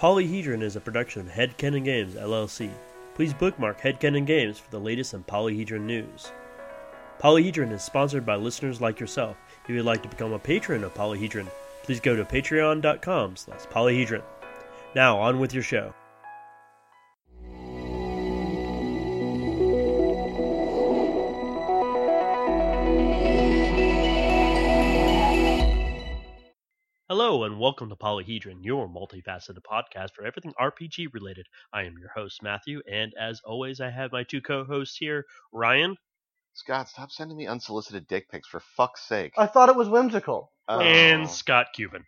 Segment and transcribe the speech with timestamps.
[0.00, 2.70] Polyhedron is a production of Headcanon Games, LLC.
[3.14, 6.32] Please bookmark Headcanon Games for the latest in Polyhedron news.
[7.18, 9.36] Polyhedron is sponsored by listeners like yourself.
[9.62, 11.48] If you'd like to become a patron of Polyhedron,
[11.82, 14.22] please go to patreon.com slash polyhedron.
[14.94, 15.92] Now, on with your show.
[27.60, 31.46] Welcome to Polyhedron, your multifaceted podcast for everything RPG related.
[31.74, 35.26] I am your host, Matthew, and as always, I have my two co hosts here,
[35.52, 35.94] Ryan
[36.54, 39.34] Scott, stop sending me unsolicited dick pics for fuck's sake.
[39.36, 40.50] I thought it was whimsical.
[40.68, 40.80] Oh.
[40.80, 42.06] and Scott Cuban.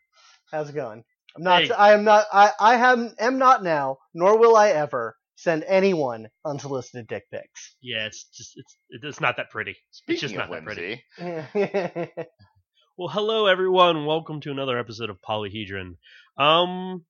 [0.51, 1.05] How's it going?
[1.37, 1.65] I'm not.
[1.65, 1.71] Hey.
[1.71, 2.25] I am not.
[2.33, 2.53] I.
[2.59, 7.77] I have, am not now, nor will I ever send anyone unsolicited dick pics.
[7.83, 9.77] Yeah, it's just it's it's not that pretty.
[9.91, 12.17] Speaking it's just not of that pretty.
[12.97, 14.07] whimsy, Well, hello everyone.
[14.07, 15.97] Welcome to another episode of Polyhedron.
[16.39, 17.05] Um,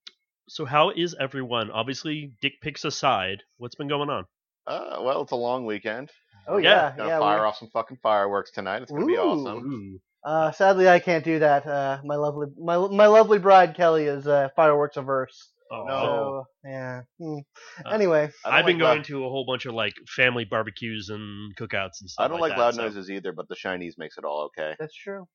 [0.48, 1.70] so how is everyone?
[1.70, 4.24] Obviously, dick pics aside, what's been going on?
[4.66, 6.10] uh, well, it's a long weekend.
[6.46, 7.18] oh Yeah, yeah, Gonna yeah.
[7.18, 8.82] fire we're- off some fucking fireworks tonight.
[8.82, 10.00] It's gonna be awesome.
[10.24, 11.66] Uh, sadly, I can't do that.
[11.66, 15.50] Uh, my lovely, my my lovely bride Kelly is uh, fireworks averse.
[15.72, 15.94] Oh, No.
[16.02, 17.00] So yeah.
[17.18, 17.38] Hmm.
[17.84, 21.08] Uh, Anyway, I've been like going loud- to a whole bunch of like family barbecues
[21.08, 22.24] and cookouts and stuff.
[22.24, 24.76] I don't like, that, loud so- noises either, but the Chinese makes it all okay.
[24.78, 25.26] that's true.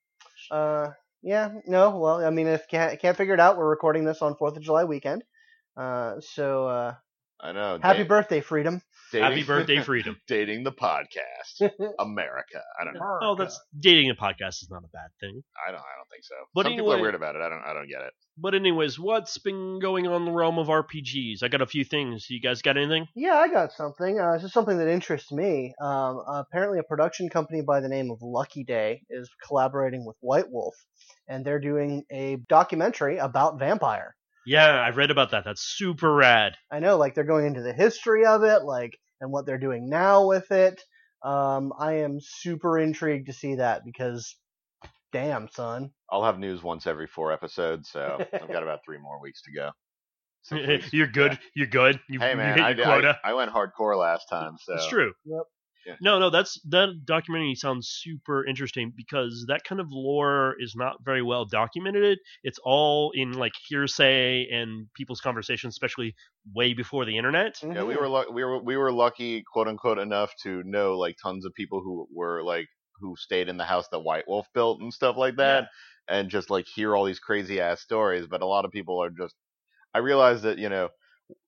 [0.51, 0.89] Uh,
[1.21, 1.49] yeah.
[1.65, 1.97] No.
[1.97, 4.63] Well, I mean, if can't can't figure it out, we're recording this on Fourth of
[4.63, 5.23] July weekend.
[5.75, 6.95] Uh, so uh,
[7.39, 7.79] I know.
[7.81, 8.81] happy date- birthday, freedom.
[9.11, 10.17] dating- Happy birthday, freedom.
[10.27, 11.61] dating the podcast,
[11.99, 12.61] America.
[12.79, 13.19] I don't know.
[13.21, 15.43] Oh, that's dating a podcast is not a bad thing.
[15.67, 15.79] I don't.
[15.79, 16.35] I don't think so.
[16.55, 17.41] But Some people are weird about it.
[17.41, 17.61] I don't.
[17.63, 18.13] I don't get it.
[18.39, 21.41] But anyways, what's been going on in the realm of RPGs?
[21.43, 22.27] I got a few things.
[22.29, 23.07] You guys got anything?
[23.15, 24.19] Yeah, I got something.
[24.19, 25.73] Uh, this is something that interests me.
[25.81, 30.49] Um, apparently, a production company by the name of Lucky Day is collaborating with White
[30.51, 30.75] Wolf,
[31.27, 34.15] and they're doing a documentary about vampire.
[34.47, 35.43] Yeah, I read about that.
[35.43, 36.53] That's super rad.
[36.71, 39.89] I know, like they're going into the history of it, like and what they're doing
[39.89, 40.81] now with it.
[41.23, 44.35] Um, I am super intrigued to see that because,
[45.11, 45.91] damn, son.
[46.09, 49.51] I'll have news once every four episodes, so I've got about three more weeks to
[49.51, 49.71] go.
[50.43, 50.89] Six weeks.
[50.93, 51.33] You're good.
[51.33, 51.37] Yeah.
[51.55, 51.99] You're good.
[52.07, 53.19] You, Hey you man, hit I, your did- quota.
[53.25, 55.11] I, I went hardcore last time, so It's true.
[55.25, 55.43] Yep.
[55.87, 55.95] Yeah.
[56.01, 60.97] No, no, that's that documentary sounds super interesting because that kind of lore is not
[61.05, 62.19] very well documented.
[62.43, 66.15] It's all in like hearsay and people's conversations, especially
[66.53, 67.55] way before the internet.
[67.73, 67.97] Yeah, we Mhm.
[67.97, 71.53] were lu- we were we were lucky, quote unquote, enough to know like tons of
[71.55, 72.67] people who were like
[72.99, 75.69] who stayed in the house that White Wolf built and stuff like that,
[76.07, 78.27] and just like hear all these crazy ass stories.
[78.27, 79.35] But a lot of people are just.
[79.93, 80.89] I realize that you know,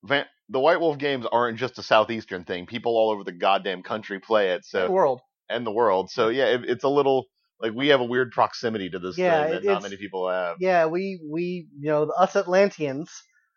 [0.04, 2.66] Van- the White Wolf games aren't just a southeastern thing.
[2.66, 5.20] People all over the goddamn country play it, so the world.
[5.48, 6.10] and the world.
[6.10, 7.26] So yeah, it, it's a little
[7.60, 10.56] like we have a weird proximity to this Yeah, thing that not many people have.
[10.60, 13.10] Yeah, we we you know us Atlanteans.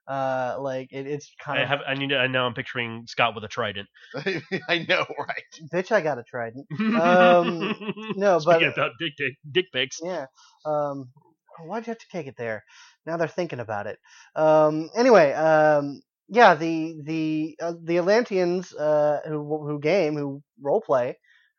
[0.06, 1.80] Uh, like it, it's kind I of have.
[1.88, 2.10] I need.
[2.10, 3.88] To, I now I'm picturing Scott with a trident.
[4.16, 5.44] I know, right?
[5.74, 5.94] bitch.
[5.94, 6.66] I got a trident.
[6.80, 7.74] Um,
[8.18, 10.00] no, but- Speaking about dick, dick, dick pics.
[10.04, 10.26] Yeah.
[10.66, 11.10] Um,
[11.66, 12.64] why'd you have to take it there?
[13.06, 13.98] Now they're thinking about it.
[14.36, 20.82] Um, anyway, um, yeah, the the uh, the Atlanteans uh, who who game who role
[20.82, 21.18] play,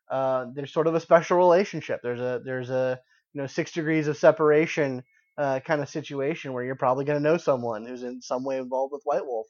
[0.09, 2.01] uh, there's sort of a special relationship.
[2.03, 2.99] There's a there's a
[3.33, 5.03] you know six degrees of separation
[5.37, 8.57] uh, kind of situation where you're probably going to know someone who's in some way
[8.57, 9.47] involved with White Wolf.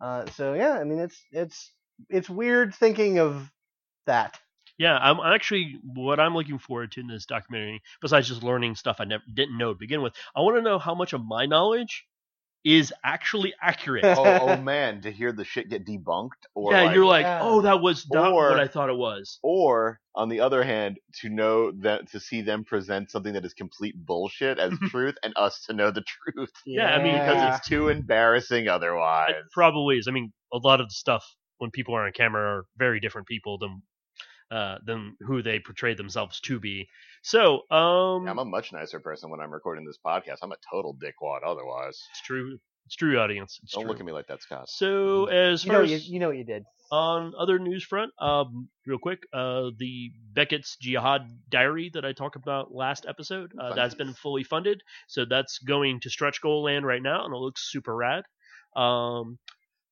[0.00, 1.72] Uh, so yeah, I mean it's it's
[2.08, 3.50] it's weird thinking of
[4.06, 4.38] that.
[4.78, 8.96] Yeah, I'm actually what I'm looking forward to in this documentary, besides just learning stuff
[9.00, 10.14] I never didn't know to begin with.
[10.34, 12.04] I want to know how much of my knowledge
[12.64, 14.04] is actually accurate.
[14.04, 17.40] oh, oh man, to hear the shit get debunked, or yeah, like, you're like, Yeah.
[17.42, 19.38] oh, that was not Or- what I thought it was.
[19.42, 23.54] or on the other hand, to know that to see them present something that is
[23.54, 27.68] complete bullshit as truth, and us to know the truth Yeah, I mean, because it's
[27.68, 29.30] too embarrassing otherwise.
[29.30, 30.06] It probably is.
[30.08, 31.24] I mean, a lot of the stuff
[31.58, 33.82] when people are on camera are very different people than
[34.52, 36.88] uh, than who they portray themselves to be.
[37.22, 40.38] So, um, I'm a much nicer person when I'm recording this podcast.
[40.42, 41.98] I'm a total dickwad otherwise.
[42.10, 42.58] it's true.
[42.86, 43.60] It's true, audience.
[43.62, 43.90] It's Don't true.
[43.90, 44.68] look at me like that, Scott.
[44.68, 46.64] So, as you far know as you, you know what you did.
[46.90, 52.36] on other news front, um, real quick, uh, the Beckett's Jyhad Diary that I talked
[52.36, 56.84] about last episode, uh, that's been fully funded, so that's going to stretch goal land
[56.84, 58.24] right now, and it looks super rad.
[58.74, 59.38] Um,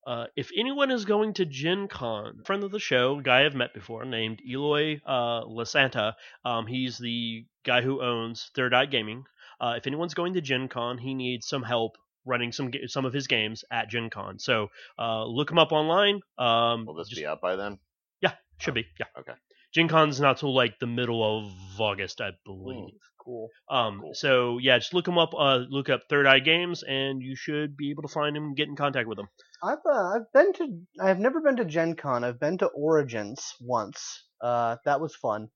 [0.07, 3.73] uh, if anyone is going to Gen Con, friend of the show, guy I've met
[3.73, 6.13] before, named Eloy uh, Lasanta,
[6.45, 9.23] um, he's the guy who owns Third Eye Gaming.
[9.59, 13.13] Uh, if anyone's going to Gen Con, he needs some help running some some of
[13.13, 14.39] his games at Gen Con.
[14.39, 14.67] So
[14.97, 16.19] uh, look him up online.
[16.37, 17.77] Um, Will this just- be out by then?
[18.21, 18.85] yeah, should be.
[18.99, 19.05] Yeah.
[19.19, 19.33] Okay.
[19.73, 22.93] Gen Con's not till like the middle of August, I believe.
[23.23, 23.49] Cool.
[23.69, 24.13] Um, Cool.
[24.15, 25.33] so yeah, just look them up.
[25.37, 28.45] Uh, look up Third Eye Games, and you should be able to find him.
[28.45, 29.27] and Get in contact with him.
[29.63, 32.23] I've uh, I've been to I've never been to Gen Con.
[32.23, 34.23] I've been to Origins once.
[34.41, 35.49] Uh, that was fun.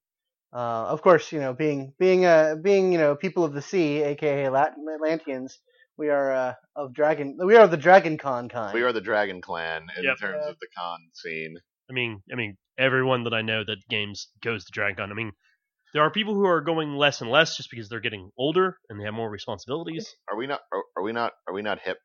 [0.54, 4.02] Uh, of course, you know, being being uh being you know people of the sea,
[4.02, 5.58] aka Lat- Atlanteans,
[5.98, 7.36] we are uh, of Dragon.
[7.44, 8.72] We are the Dragon Con kind.
[8.72, 10.18] We are the Dragon Clan in Yep.
[10.18, 10.50] terms Yeah.
[10.50, 11.56] of the con scene.
[11.90, 15.10] I mean, I mean, everyone that I know that games goes to Dragon Con.
[15.10, 15.32] I mean,
[15.92, 19.00] there are people who are going less and less just because they're getting older and
[19.00, 20.14] they have more responsibilities.
[20.30, 20.60] Are we not?
[20.72, 21.32] Are, are we not?
[21.48, 21.98] Are we not hip?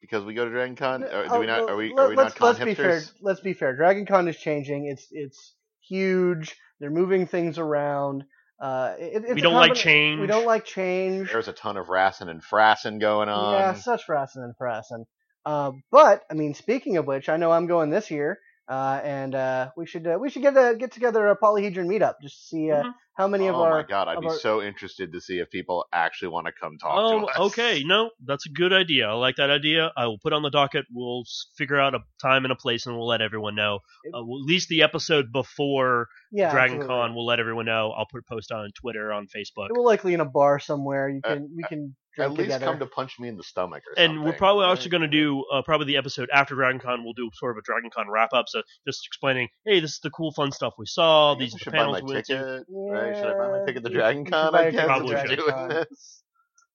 [0.00, 1.02] Because we go to Dragon Con?
[1.04, 1.68] Or do Oh, we not?
[1.68, 1.92] Are we?
[1.96, 3.02] Are we not let's, con let's be fair.
[3.20, 3.74] Let's be fair.
[3.74, 4.86] Dragon Con is changing.
[4.86, 5.54] It's it's
[5.88, 6.54] huge.
[6.78, 8.24] They're moving things around.
[8.60, 10.20] Uh, it, it's we don't like change.
[10.20, 11.30] We don't like change.
[11.32, 13.54] There's a ton of Rassin and Frassin going on.
[13.54, 15.04] Yeah, such rassin and frassin.
[15.44, 19.34] Uh, but I mean, speaking of which, I know I'm going this year, uh, and
[19.34, 22.46] uh, we should uh, we should get a, get together a polyhedron meetup just to
[22.46, 22.92] see uh, Mhm.
[23.14, 25.50] how many of oh our my god, I'd be our- so interested to see if
[25.50, 27.38] people actually want to come talk Oh, to us.
[27.52, 27.82] okay.
[27.84, 29.08] No, that's a good idea.
[29.08, 29.92] I like that idea.
[29.96, 30.84] I will put on the docket.
[30.92, 31.22] We'll
[31.56, 33.76] figure out a time and a place, and we'll let everyone know.
[34.08, 36.88] Uh, well, at least the episode before yeah Dragon absolutely.
[37.08, 37.92] Con, we'll let everyone know.
[37.96, 39.66] I'll put a post on Twitter, on Facebook.
[39.70, 41.08] It will likely in a bar somewhere.
[41.08, 42.64] You Uh, can we can At least together.
[42.66, 44.16] come to punch me in the stomach or something.
[44.16, 47.04] and we're probably also going to do uh, probably the episode after Dragon Con.
[47.04, 48.46] We'll do sort of a Dragon Con wrap up.
[48.48, 51.34] So just explaining, hey, this is the cool, fun stuff we saw.
[51.34, 52.32] I These I are the should buy my panels we went to.
[52.34, 52.66] ticket.
[52.70, 53.16] Right?
[53.16, 54.52] Should I buy my ticket to Yeah, Dragon you should Con?
[54.52, 55.68] buy I a guess ticket to we're Dragon doing Con.
[55.68, 56.22] this.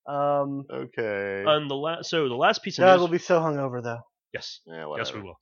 [0.08, 1.44] Um, Okay.
[1.46, 3.00] On the last, so the last piece of God, news.
[3.02, 4.00] we'll be so hungover though.
[4.34, 5.40] yes, yeah, yes, we will.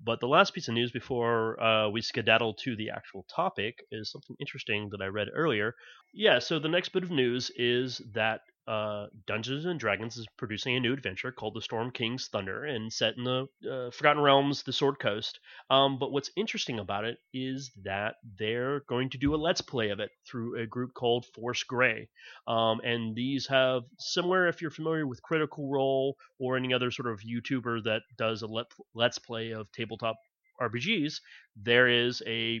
[0.00, 4.12] But the last piece of news before uh, we skedaddle to the actual topic is
[4.12, 5.74] something interesting that I read earlier.
[6.14, 10.76] Yeah, so the next bit of news is that uh, Dungeons and Dragons is producing
[10.76, 14.62] a new adventure called The Storm King's Thunder and set in the uh, Forgotten Realms,
[14.62, 15.40] the Sword Coast.
[15.70, 19.88] Um, but what's interesting about it is that they're going to do a Let's Play
[19.88, 22.10] of it through a group called Force Grey.
[22.46, 27.08] Um, and these have similar, if you're familiar with Critical Role or any other sort
[27.08, 30.16] of YouTuber that does a let, Let's Play of tabletop
[30.60, 31.20] RPGs,
[31.56, 32.60] there is a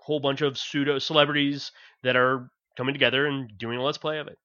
[0.00, 1.70] whole bunch of pseudo celebrities
[2.02, 4.38] that are coming together and doing a Let's Play of it.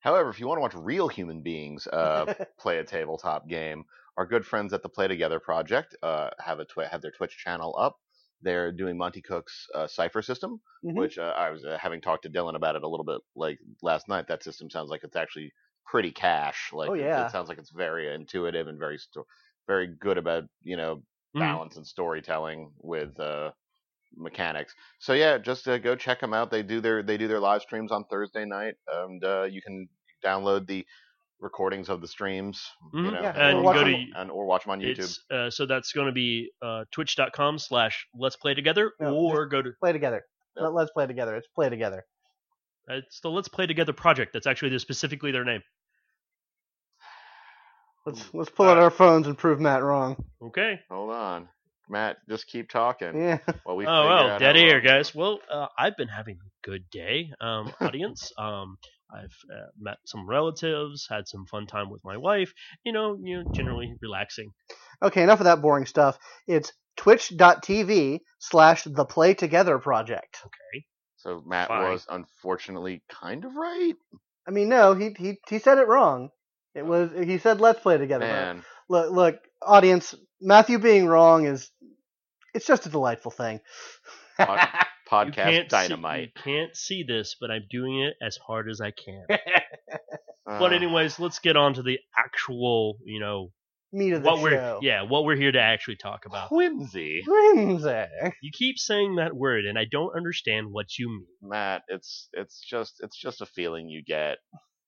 [0.00, 2.26] However, if you want to watch real human beings uh,
[2.58, 3.84] play a tabletop game,
[4.16, 7.36] our good friends at the Play Together Project uh, have a twi- have their Twitch
[7.36, 7.96] channel up.
[8.42, 11.04] They're doing Monte Cook's uh, Cypher system, Mhm.
[11.04, 13.58] which uh, I was uh, having talked to Dylan about it a little bit like
[13.82, 14.26] last night.
[14.28, 15.52] That system sounds like it's actually
[15.86, 16.70] pretty cash.
[16.72, 17.16] Like Oh, it- yeah.
[17.16, 19.26] it, sounds like it's very intuitive and very sto-
[19.66, 21.02] very good about you know
[21.34, 21.60] Mhm.
[21.60, 23.52] balance and storytelling with uh,
[24.16, 24.74] mechanics.
[24.98, 26.50] So yeah, just uh, go check them out.
[26.50, 29.88] They do their they do their live streams on Thursday night, and uh, you can
[30.24, 30.86] download the
[31.40, 32.62] recordings of the streams,
[32.92, 33.12] you Mhm.
[33.14, 35.18] know, Yeah, and or or go them- to and or watch them on YouTube.
[35.30, 39.62] uh, so that's going to be uh, twitch.com slash let's play together No, or go
[39.62, 40.24] to play together.
[40.56, 40.64] Yep.
[40.64, 41.36] Let, let's play together.
[41.36, 42.04] It's play together.
[42.88, 45.62] it's the let's play together project that's actually specifically their name
[48.06, 50.22] Let's let's pull out our phones and prove Matt wrong.
[50.42, 51.48] okay Hold on,
[51.90, 52.18] Matt.
[52.28, 53.20] Just keep talking.
[53.20, 53.38] Yeah.
[53.64, 56.68] While we oh well out dead how air guys well uh, i've been having a
[56.68, 58.76] good day um, audience um,
[59.14, 62.52] i've uh, met some relatives had some fun time with my wife
[62.84, 64.50] you know you know generally relaxing
[65.02, 66.18] Okay, enough of that boring stuff.
[66.46, 70.38] It's twitch.tv slash the play together project.
[70.44, 70.84] Okay.
[71.16, 71.92] So Matt Fine.
[71.92, 73.94] was unfortunately kind of right.
[74.46, 76.30] I mean, no, he he he said it wrong.
[76.74, 78.26] It was he said let's play together.
[78.26, 81.70] Man, Look, look, audience, Matthew being wrong is
[82.54, 83.60] it's just a delightful thing.
[84.36, 86.18] Pod- you podcast can't dynamite.
[86.18, 89.42] see, you can't see this but i'm doing it as hard as i can but
[90.46, 90.66] ah.
[90.66, 93.50] anyways let's get on to the actual you know
[93.92, 94.42] Meat of the what show.
[94.44, 98.04] we're yeah what we're here to actually talk about whimsy, Whimsy.
[98.40, 101.82] you keep saying that word and i don't understand what you mean Matt.
[101.88, 104.38] It's it's just it's just a feeling you get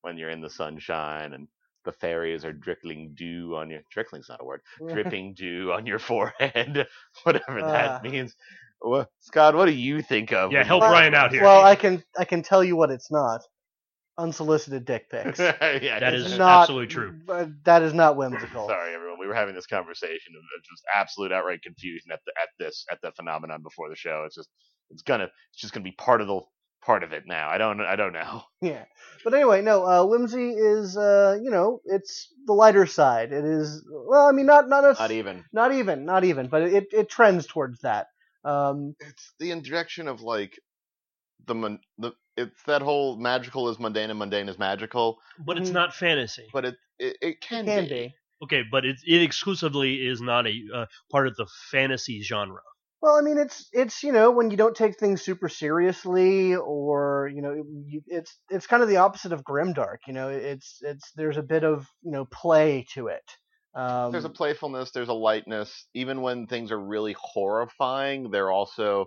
[0.02, 1.49] when you're in the sunshine and
[1.85, 4.61] the fairies are trickling dew on your trickling's not a word
[4.93, 6.87] dripping dew on your forehead
[7.25, 8.09] whatever that Uh.
[8.09, 8.35] means
[8.81, 11.43] Wha- Scott what do you think of Yeah, help you- Brian out here.
[11.43, 13.41] Well, I can I can tell you what it's not.
[14.19, 15.39] Unsolicited dick pics.
[15.39, 15.53] yeah,
[16.01, 17.19] That it's is not absolutely true.
[17.25, 18.69] but That is not whimsical.
[18.69, 19.19] Sorry, everyone.
[19.19, 22.85] We were having this conversation of of just absolute outright confusion at the at this
[22.93, 24.25] at the phenomenon before the show.
[24.27, 24.51] It's just
[24.91, 26.41] it's gonna it's just gonna be part of the
[26.83, 27.49] part of it now.
[27.49, 28.43] I don't I don't know.
[28.62, 28.85] Yeah.
[29.25, 33.33] But anyway, no, uh, whimsy is, uh, you know, it's the lighter side.
[33.33, 35.45] It is, well, I mean, not not a, Not even.
[35.53, 38.07] not even, not even, but it it trends towards that.
[38.45, 40.59] Um, It's the injection of like
[41.47, 45.71] the mon- the it's that whole magical is mundane and mundane is magical, But it's
[45.71, 45.75] Mhm.
[45.75, 46.49] not fantasy.
[46.53, 47.89] but it it, it can, can be.
[47.89, 48.15] be.
[48.45, 52.61] Okay, but it, it exclusively is not a uh, part of the fantasy genre.
[53.03, 57.29] Well, I mean, it's it's you know when you don't take things super seriously, or
[57.35, 57.53] you know,
[57.85, 59.99] you, it's it's kind of the opposite of grimdark.
[60.07, 63.25] You know, it's it's there's a bit of you know play to it.
[63.75, 65.87] Um, there's a playfulness, there's a lightness.
[65.95, 69.07] Even when things are really horrifying, they're also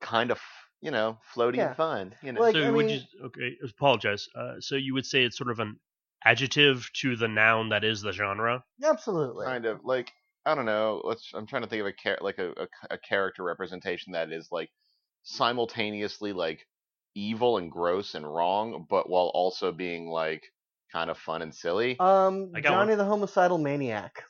[0.00, 0.40] kind of
[0.80, 1.68] you know floaty Yeah.
[1.68, 2.14] and fun.
[2.22, 3.56] You know, Like, so I would mean- you okay?
[3.64, 4.26] Apologize.
[4.36, 5.76] Uh, so you would say it's sort of an
[6.24, 8.64] adjective to the noun that is the genre.
[8.82, 9.46] absolutely.
[9.46, 10.10] kind of like
[10.46, 11.02] I don't know.
[11.04, 11.30] Let's.
[11.34, 14.48] I'm trying to think of a char- like a, a a character representation that is
[14.50, 14.70] like
[15.22, 16.66] simultaneously like
[17.14, 20.42] evil and gross and wrong, but while also being like
[20.92, 21.98] kind of fun and silly.
[22.00, 24.22] Um, I got Johnny the homicidal maniac.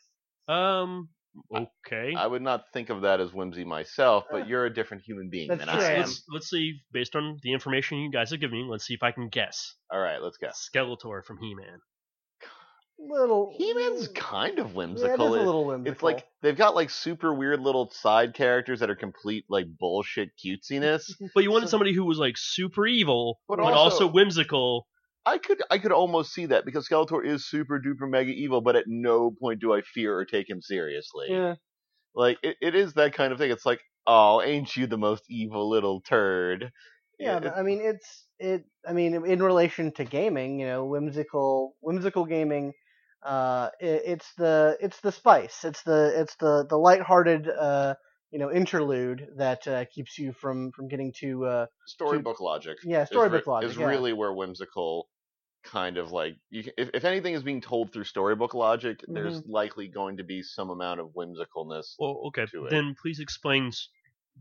[0.48, 1.08] Um.
[1.54, 2.12] Okay.
[2.16, 5.46] I would not think of that as whimsy myself, but you're a different human being
[5.46, 5.84] That's than true.
[5.84, 5.98] I am.
[6.00, 6.80] let's let's see.
[6.92, 9.76] Based on the information you guys have given me, let's see if I can guess.
[9.92, 10.48] All right, let's go.
[10.48, 11.78] Skeletor from He-Man.
[13.08, 15.08] Little He-Man's kind of whimsical.
[15.08, 15.34] Yeah, it whimsical.
[15.42, 15.92] a little whimsical.
[15.92, 20.30] it's like they've got like super weird little side characters that are complete like bullshit
[20.44, 21.10] cutesiness.
[21.34, 24.86] But you wanted somebody who was like super evil, But but, also- also, whimsical.
[25.26, 28.74] I could I could almost see that because Skeletor is super duper mega evil, but
[28.76, 31.26] at no point do I fear or take him seriously.
[31.30, 31.54] yeah.
[32.14, 33.50] Like it, it is that kind of thing.
[33.50, 36.70] It's like, oh, ain't you the most evil little turd?
[37.18, 38.64] Yeah, It- I mean, it's it.
[38.88, 42.72] I mean, in relation to gaming, you know, whimsical, whimsical gaming.
[43.22, 45.64] Uh, it, it's the it's the spice.
[45.64, 47.94] It's the it's the the lighthearted, uh,
[48.30, 51.44] you know, interlude that uh, keeps you from from getting too.
[51.44, 52.78] Uh, storybook logic.
[52.84, 53.70] yeah, is storybook re- logic.
[53.70, 53.86] is yeah.
[53.86, 55.08] really where whimsical
[55.62, 59.40] kind of like you can, if, if anything is being told through storybook logic, there's
[59.42, 59.52] Mm-hmm.
[59.52, 61.96] likely going to be some amount of whimsicalness.
[61.98, 62.46] Well, okay.
[62.46, 62.70] to it.
[62.70, 63.70] Then please explain,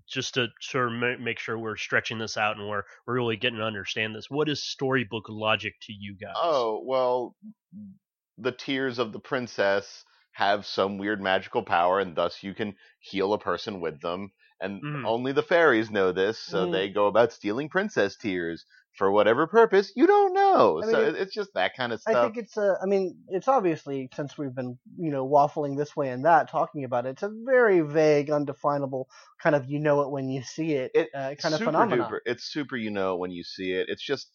[0.10, 3.60] just to sort of make sure we're stretching this out and we're we're really getting
[3.60, 4.28] to understand this.
[4.30, 6.36] What is storybook logic to you guys?
[6.38, 7.36] Oh, well,
[8.42, 10.04] the tears of the princess
[10.34, 14.32] have some weird magical power, and thus you can heal a person with them.
[14.62, 15.06] And Mhm.
[15.06, 16.72] only the fairies know this, so Mhm.
[16.72, 18.66] they go about stealing princess tears
[18.98, 20.82] for whatever purpose you don't know.
[20.82, 22.18] I mean, so it- it, it's just that kind of stuff.
[22.18, 22.78] I think it's a.
[22.82, 26.84] I mean, it's obviously since we've been you know waffling this way and that, talking
[26.84, 27.12] about it.
[27.12, 29.08] It's a very vague, undefinable
[29.42, 32.12] kind of you know it when you see it, It- uh, kind of phenomenon.
[32.12, 32.20] duper.
[32.26, 33.88] It's super, you know, when you see it.
[33.90, 34.30] It's just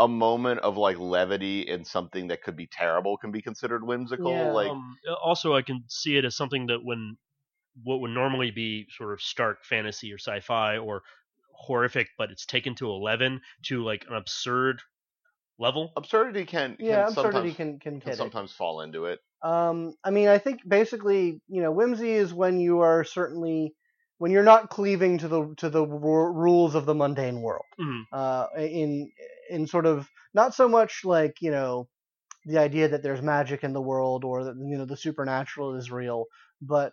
[0.00, 4.32] a moment of like levity in something that could be terrible can be considered whimsical.
[4.34, 4.52] Yeah.
[4.52, 7.18] Like um, also, I can see it as something that when
[7.82, 11.02] what would normally be sort of stark fantasy or sci-fi or
[11.52, 14.82] horrific, but it's taken to eleven to like an absurd
[15.58, 15.92] level.
[15.96, 18.32] absurdity can, can Yeah, absurdity sometimes, can can can get it.
[18.32, 19.20] sometimes fall into it.
[19.42, 23.74] Um, I mean, I think basically, you know, whimsy is when you are certainly
[24.18, 27.64] when you're not cleaving to the to the ru- rules of the mundane world.
[27.78, 28.04] Mhm.
[28.12, 29.10] Uh, in
[29.50, 31.88] in sort of not so much like you know
[32.46, 35.90] the idea that there's magic in the world or that you know the supernatural is
[35.90, 36.26] real,
[36.62, 36.92] but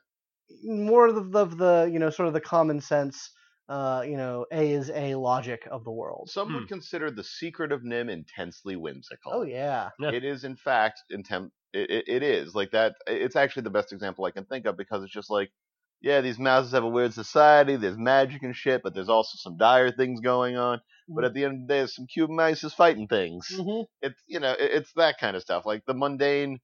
[0.63, 3.31] more of the, of the you know sort of the common sense.
[3.69, 6.29] Uh, you know, A is A logic of the world.
[6.29, 6.55] Some Hmm.
[6.55, 9.33] would consider the secret of NIMH intensely whimsical.
[9.33, 9.89] Oh yeah.
[9.99, 10.11] Yeah.
[10.11, 11.51] It is in fact intent.
[11.73, 12.95] It, it, it is like that.
[13.07, 15.51] It's actually the best example I can think of because it's just like,
[16.01, 17.75] yeah, these mouses have a weird society.
[17.75, 20.81] There's magic and shit, but there's also some dire things going on.
[21.09, 23.47] But at the end of the day, there's some cute mice is fighting things.
[23.49, 25.65] hmm It's you know, it, it's that kind of stuff.
[25.65, 26.59] Like the mundane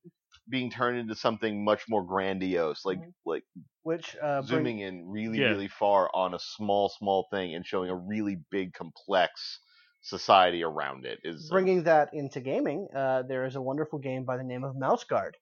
[0.49, 3.13] being turned into something much more grandiose, like Mhm.
[3.25, 3.43] like
[3.83, 5.51] Which uh, bring- zooming in really Yeah.
[5.51, 9.59] really far on a small small thing and showing a really big complex
[10.01, 14.25] society around it is uh, bringing that into gaming, uh, there is a wonderful game
[14.25, 15.37] by the name of Mouse Guard,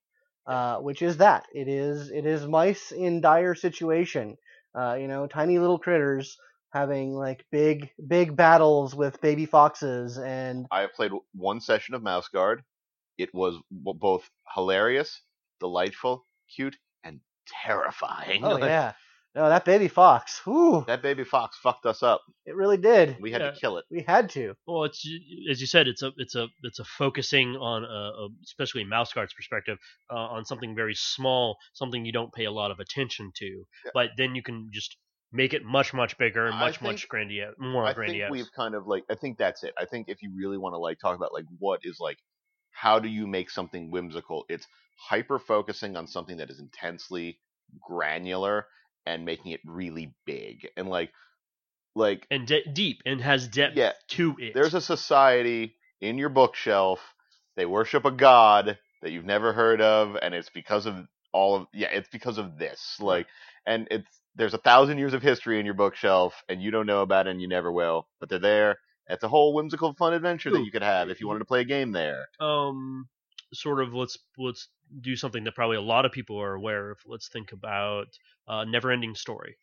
[0.47, 4.37] uh, which is that it is it is mice in dire situation,
[4.75, 6.37] uh, you know, tiny little critters
[6.73, 12.01] having like big big battles with baby foxes and I have played one session of
[12.03, 12.63] Mouse Guard.
[13.17, 15.21] It was both hilarious,
[15.59, 17.19] delightful, cute, and
[17.65, 18.43] terrifying.
[18.43, 18.93] oh yeah,
[19.35, 22.21] no that baby fox, whoo, That baby fox fucked us up.
[22.45, 23.17] it really did.
[23.21, 23.51] We had Yeah.
[23.51, 23.85] to kill it.
[23.89, 24.55] We had to.
[24.67, 25.07] Well, it's
[25.49, 27.87] as you said, it's a it's a it's a focusing on a,
[28.23, 29.77] a especially mouse guard's perspective
[30.11, 33.45] uh, on something very small, something you don't pay a lot of attention to,
[33.85, 33.91] Yeah.
[33.93, 34.97] but then you can just
[35.31, 38.23] make it much much bigger and I much think- much grandiose, more I grandiose.
[38.27, 39.73] think we've kind of like I think that's it.
[39.77, 42.17] I think if you really want to like talk about like what is like
[42.73, 44.45] how do you make something whimsical?
[44.49, 44.65] It's
[45.09, 47.39] hyper focusing on something that is intensely
[47.87, 48.67] granular
[49.05, 50.67] and making it really big.
[50.77, 51.11] And like
[51.95, 54.53] like and de- deep and has depth Yeah, to it.
[54.53, 56.99] there's a society in your bookshelf.
[57.55, 61.67] They worship a god that you've never heard of, and it's because of all of
[61.73, 62.97] yeah, it's because of this.
[62.99, 63.27] Like,
[63.65, 67.01] and it's there's a thousand years of history in your bookshelf, and you don't know
[67.01, 68.07] about it, and you never will.
[68.19, 68.77] But they're there.
[69.07, 71.61] It's a whole whimsical, fun adventure that you could have if you wanted to play
[71.61, 72.27] a game there.
[72.39, 73.07] um
[73.53, 74.67] sort of let's let's
[75.01, 76.97] do something that probably a lot of people are aware of.
[77.05, 78.07] Let's think about
[78.47, 79.55] uh, Never Ending Story.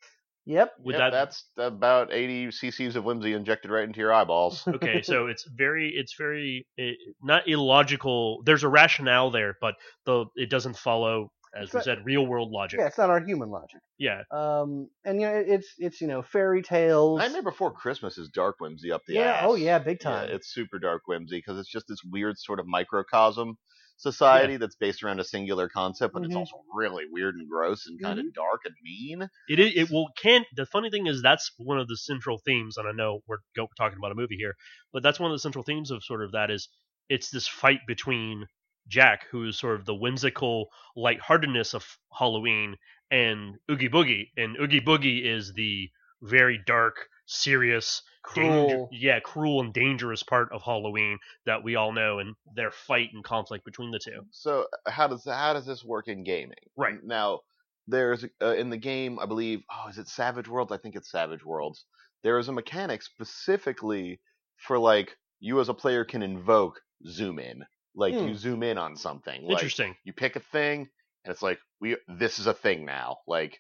[0.47, 0.73] Yep.
[0.85, 4.66] Would Yep, that that's about 80 cc's of whimsy injected right into your eyeballs.
[4.68, 6.92] okay so it's very it's very eh,
[7.23, 9.75] not illogical there's a rationale there but
[10.07, 13.11] the it doesn't follow as It's we not- said real world logic Yeah, it's not
[13.11, 13.80] our human logic.
[13.99, 17.18] yeah Um, and you know, it- it's it's you know fairy tales.
[17.18, 19.33] Nightmare Before Christmas is dark whimsy up the yeah.
[19.33, 19.45] ass.
[19.45, 20.30] Oh yeah, big Yeah, time.
[20.30, 23.57] it's super dark whimsy because it's just this weird sort of microcosm
[23.99, 26.40] society that's based around a singular concept, but it's Mhm.
[26.40, 28.28] also really weird and gross and kind Mm-hmm.
[28.28, 29.28] of dark and mean.
[29.49, 32.76] it is it will can't the funny thing is that's one of the central themes
[32.76, 34.55] and i know we're go, talking about a movie here
[34.93, 36.69] but that's one of the central themes of sort of that is
[37.09, 38.47] it's this fight between
[38.88, 41.85] jack who is sort of the whimsical lightheartedness of
[42.19, 42.76] halloween
[43.11, 45.90] and oogie boogie and oogie boogie is the
[46.23, 48.02] very dark serious
[48.35, 48.88] danger- Cruel.
[48.92, 53.23] yeah cruel and dangerous part of halloween that we all know and their fight and
[53.25, 56.56] conflict between the two So uh, how does how does this work in gaming?
[56.76, 57.02] Right.
[57.02, 57.40] now,
[57.87, 59.62] there's uh, in the game, I believe.
[59.70, 60.73] Oh, is it Savage Worlds?
[60.73, 61.85] I think it's Savage Worlds.
[62.23, 64.20] There is a mechanic specifically
[64.58, 67.64] for like you as a player can invoke zoom in.
[67.94, 68.28] Like Hmm.
[68.28, 69.42] you zoom in on something.
[69.42, 70.88] Like, interesting you pick a thing
[71.25, 73.58] and it's like we this is a thing now like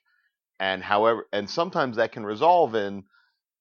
[0.60, 3.04] and however and sometimes that can resolve in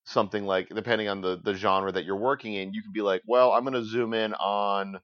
[0.08, 3.22] something like depending on the the genre that you're working in you can be like
[3.28, 4.98] well i'm going to zoom in on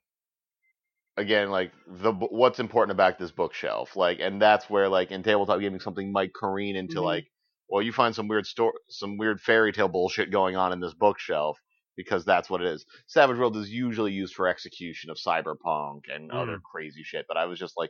[1.18, 5.60] again like the what's important about this bookshelf like and that's where like in tabletop
[5.60, 7.04] gaming something might careen into Mhm.
[7.04, 7.28] like
[7.70, 10.94] well you find some weird story some weird fairy tale bullshit going on in this
[10.94, 11.60] bookshelf
[11.98, 16.32] because that's what it is savage world is usually used for execution of cyberpunk and
[16.32, 17.90] other crazy shit but i was just like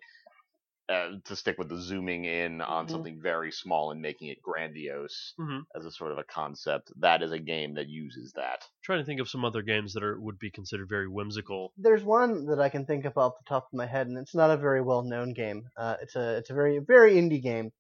[0.90, 2.90] uh, to stick with the zooming in on Mhm.
[2.90, 5.66] something very small and making it grandiose Mhm.
[5.76, 9.06] as a sort of a concept that is a game that uses that trying to
[9.06, 12.60] think of some other games that are would be considered very whimsical There's one that
[12.60, 14.82] I can think of off the top of my head, and it's not a very
[14.82, 15.70] well known game.
[15.78, 17.72] Uh, it's a it's a very very indie game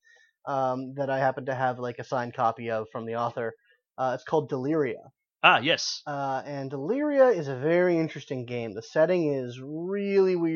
[0.47, 3.53] um, that I happen to have like a signed copy of from the author.
[3.97, 5.11] Uh, it's called Deliria.
[5.43, 8.73] ah yes Uh, and Deliria is a very interesting game.
[8.73, 10.52] The setting is really weird and really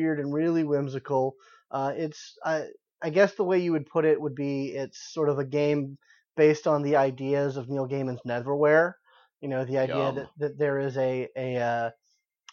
[0.78, 1.34] whimsical.
[1.70, 2.66] Uh, it's, I,
[3.02, 5.98] I guess the way you would put it would be it's sort of a game
[6.36, 8.94] based on the ideas of Neil Gaiman's Neverwhere.
[9.40, 10.14] You know, the idea Yum.
[10.14, 11.90] that, that there is a a uh,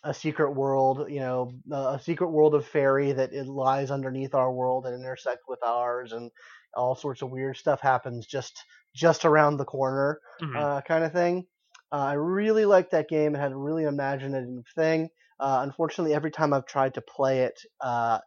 [0.04, 4.52] a secret world, you know, a secret world of fairy that it lies underneath our
[4.54, 6.32] world and intersects with ours, and
[6.76, 8.64] all sorts of weird stuff happens just
[8.96, 10.66] just around the corner Mhm.
[10.66, 11.48] uh, kind of thing.
[11.92, 13.36] Uh, I really liked that game.
[13.36, 15.10] It had a really imaginative thing.
[15.40, 18.20] Uh, unfortunately, every time I've tried to play it, uh,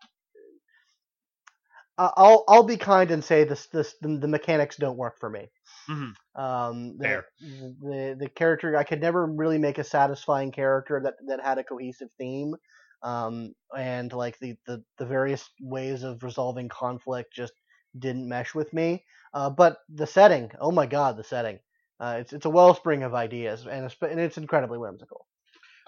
[1.99, 5.51] I'll I'll be kind and say this this the, the mechanics don't work for me.
[5.88, 6.12] Mhm.
[6.37, 7.27] Um, the, Fair.
[7.40, 11.64] the the character I could never really make a satisfying character that that had a
[11.64, 12.55] cohesive theme.
[13.03, 17.53] Um, and like the, the, the various ways of resolving conflict just
[17.97, 19.05] didn't mesh with me.
[19.33, 21.61] Uh, but the setting, oh my god, the setting.
[22.01, 25.27] Uh, it's it's a wellspring of ideas, and it's, and it's incredibly whimsical.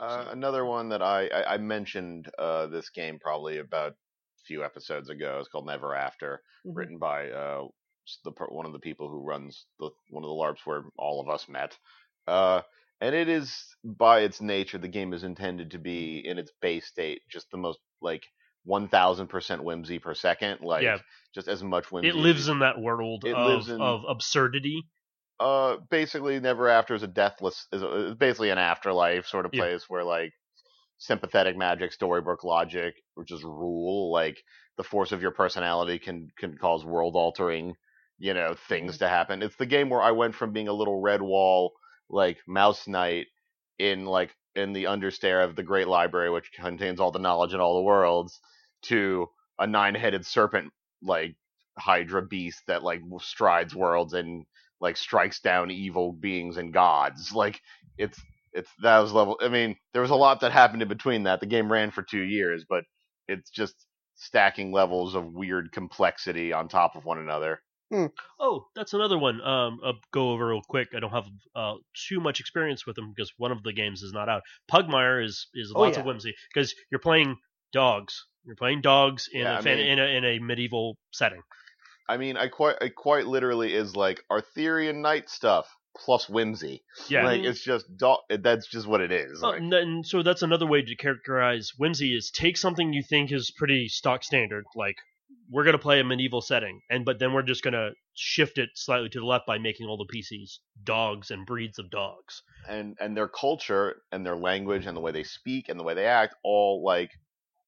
[0.00, 4.64] Uh, another one that I I, I mentioned uh, this game probably about a few
[4.64, 6.72] episodes ago is called Never After, Mhm.
[6.76, 7.66] written by uh,
[8.24, 11.28] the one of the people who runs the one of the LARPs where all of
[11.28, 11.76] us met.
[12.26, 12.62] Uh,
[13.02, 16.86] and it is by its nature, the game is intended to be in its base
[16.86, 18.24] state just the most like
[18.64, 20.98] one thousand percent whimsy per second, like Yeah.
[21.34, 22.08] just as much whimsy.
[22.08, 24.82] it lives in that world It of, lives in- of absurdity
[25.40, 29.52] uh basically never after is a deathless is a, is basically an afterlife sort of
[29.52, 29.62] Yeah.
[29.62, 30.32] place where like
[30.98, 34.42] sympathetic magic storybook logic which is rule like
[34.76, 37.74] the force of your personality can can cause world altering
[38.18, 41.02] you know things to happen it's the game where i went from being a little
[41.02, 41.70] Redwall
[42.10, 43.26] like mouse knight
[43.78, 47.60] in like in the understair of the great library which contains all the knowledge in
[47.60, 48.40] all the worlds
[48.82, 49.26] to
[49.58, 50.72] a nine-headed serpent
[51.02, 51.34] like
[51.78, 54.44] hydra beast that like strides worlds and
[54.80, 57.32] like strikes down evil beings and gods.
[57.34, 57.60] Like
[57.98, 58.20] it's
[58.52, 59.38] it's that was level.
[59.40, 61.40] I mean, there was a lot that happened in between that.
[61.40, 62.84] The game ran for two years, but
[63.28, 63.74] it's just
[64.16, 67.60] stacking levels of weird complexity on top of one another.
[68.38, 69.40] Oh, that's another one.
[69.40, 70.88] Um, I'll go over real quick.
[70.96, 71.74] I don't have uh,
[72.08, 74.42] too much experience with them because one of the games is not out.
[74.70, 76.00] Pugmire is is Oh, lots yeah.
[76.00, 77.36] of whimsy because you're playing
[77.72, 78.26] dogs.
[78.44, 81.42] You're playing dogs in Yeah, a I fan, mean- in a in a medieval setting.
[82.10, 86.82] I mean, I quite I quite literally is like Arthurian knight stuff plus whimsy.
[87.08, 87.24] Yeah.
[87.24, 87.50] Like mm-hmm.
[87.50, 89.42] it's just do- that's just what it is.
[89.42, 93.02] Oh, Like, and, then- so that's another way to characterize whimsy is take something you
[93.02, 94.96] think is pretty stock standard, like
[95.52, 99.08] we're gonna play a medieval setting, and but then we're just gonna shift it slightly
[99.08, 102.42] to the left by making all the PCs dogs and breeds of dogs.
[102.68, 105.94] and and their culture and their language and the way they speak and the way
[105.94, 107.10] they act all like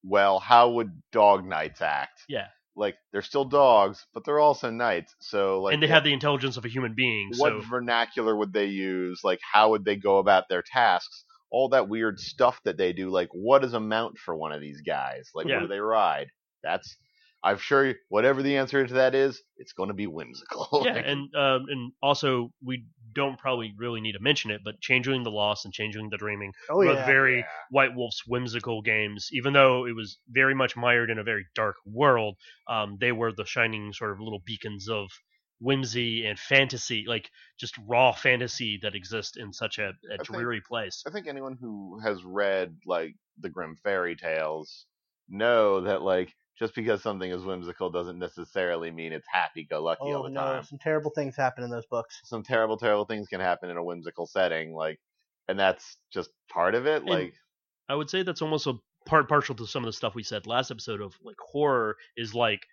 [0.04, 2.48] well how would dog knights act Yeah.
[2.76, 5.14] Like they're still dogs, but they're also knights.
[5.20, 7.30] So like, and they what, have the intelligence of a human being.
[7.36, 9.20] what so vernacular would they use?
[9.22, 11.24] Like, how would they go about their tasks?
[11.50, 13.10] All that weird stuff that they do.
[13.10, 15.28] Like, what is a mount for one of these guys?
[15.34, 15.56] Like, Yeah.
[15.56, 16.28] what do they ride?
[16.62, 16.96] That's
[17.44, 20.82] I'm sure you- whatever the answer to that is, it's going to be whimsical.
[20.86, 25.22] yeah, and um, and also we don't probably really need to mention it, but Changeling
[25.22, 27.06] the Lost and Changeling the Dreaming Oh were yeah.
[27.06, 27.44] very Yeah.
[27.70, 29.28] White Wolf's whimsical games.
[29.32, 32.36] Even though it was very much mired in a very dark world,
[32.68, 35.08] um, they were the shining sort of little beacons of
[35.60, 40.60] whimsy and fantasy, like just raw fantasy that exists in such a, a think- dreary
[40.66, 41.02] place.
[41.06, 44.86] I think anyone who has read like the Grimm fairy tales
[45.28, 50.22] know that like just because something is whimsical doesn't necessarily mean it's happy-go-lucky all Oh
[50.24, 50.62] the no, time.
[50.62, 52.20] some terrible things happen in those books.
[52.24, 54.98] Some terrible, terrible things can happen in a whimsical setting, like,
[55.48, 57.02] and that's just part of it.
[57.02, 57.34] And- Like,
[57.88, 58.74] I would say that's almost a
[59.06, 62.34] part partial to some of the stuff we said last episode of like horror is
[62.34, 62.66] like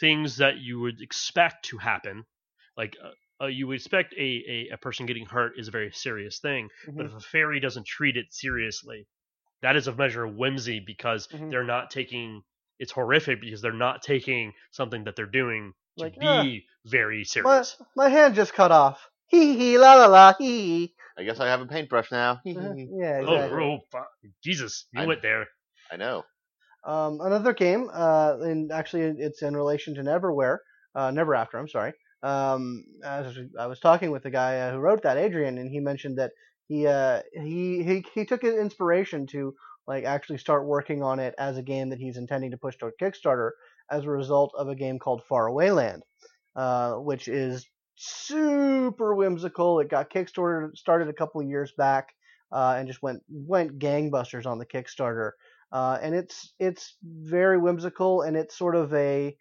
[0.00, 2.24] things that you would expect to happen.
[2.76, 5.90] Like uh, uh, you would expect a, a, a person getting hurt is a very
[5.92, 7.06] serious thing, but Mhm.
[7.06, 9.06] if a fairy doesn't treat it seriously,
[9.62, 11.50] that is a measure of whimsy because Mhm.
[11.50, 12.42] they're not taking
[12.80, 17.24] it's horrific because they're not taking something that they're doing to Like, be "Ah, very
[17.24, 17.76] serious.
[17.94, 19.08] my hand just cut off.
[19.28, 20.94] Hee hee la la la hee.
[21.16, 22.40] I guess I have a paintbrush now.
[22.44, 23.62] Uh, yeah, Oh, exactly.
[23.62, 25.46] oh, fu- Jesus, you I- went there.
[25.92, 26.24] I know.
[26.84, 30.58] Um, another game, uh, and actually it's in relation to Neverwhere,
[30.94, 31.58] uh, Never After.
[31.58, 31.92] I'm sorry.
[32.22, 35.80] Um, as I was talking with the guy uh, who wrote that, Adrian, and he
[35.80, 36.32] mentioned that
[36.68, 39.54] he uh, he he he took an inspiration to
[39.86, 42.94] like actually start working on it as a game that he's intending to push toward
[43.00, 43.50] Kickstarter
[43.90, 46.02] as a result of a game called Faraway Land,
[46.56, 47.66] uh, which is
[47.96, 49.80] super whimsical.
[49.80, 52.08] It got Kickstarter started a couple of years back,
[52.52, 55.32] uh, and just went went gangbusters on the Kickstarter
[55.72, 59.36] uh, and it's it's very whimsical and it's sort of a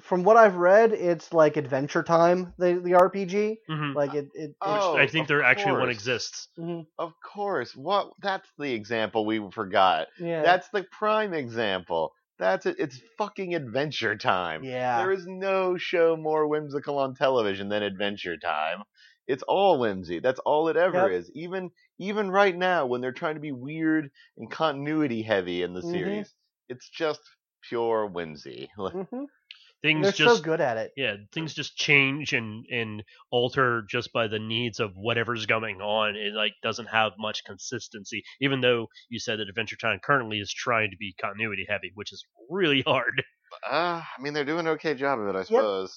[0.00, 3.58] from what I've read, it's like Adventure Time, the the RPG.
[3.68, 5.96] hmm Like it, it, Oh, I think of there actually one course.
[5.96, 6.48] exists.
[6.58, 7.74] mhm, Of course.
[7.76, 8.12] What?
[8.22, 10.08] That's the example we forgot.
[10.18, 12.12] yeah, That's the prime example.
[12.38, 12.76] That's it.
[12.78, 14.62] It's fucking Adventure Time.
[14.62, 18.82] yeah, There is no show more whimsical on television than Adventure Time.
[19.26, 20.18] It's all whimsy.
[20.20, 21.10] That's all it ever Yep.
[21.10, 21.30] is.
[21.34, 25.82] Even even right now, when they're trying to be weird and continuity heavy in the
[25.82, 25.90] Mhm.
[25.90, 26.34] series,
[26.68, 27.20] it's just
[27.68, 28.70] pure whimsy.
[29.84, 30.92] Like, Things they're just so good at it.
[30.96, 36.14] yeah, things just change and and alter just by the needs of whatever's going on.
[36.14, 38.22] It like doesn't have much consistency.
[38.40, 42.12] Even though you said that Adventure Time currently is trying to be continuity heavy, which
[42.12, 43.22] is really hard.
[43.70, 45.92] uh, I mean, they're doing an okay job of it, I suppose.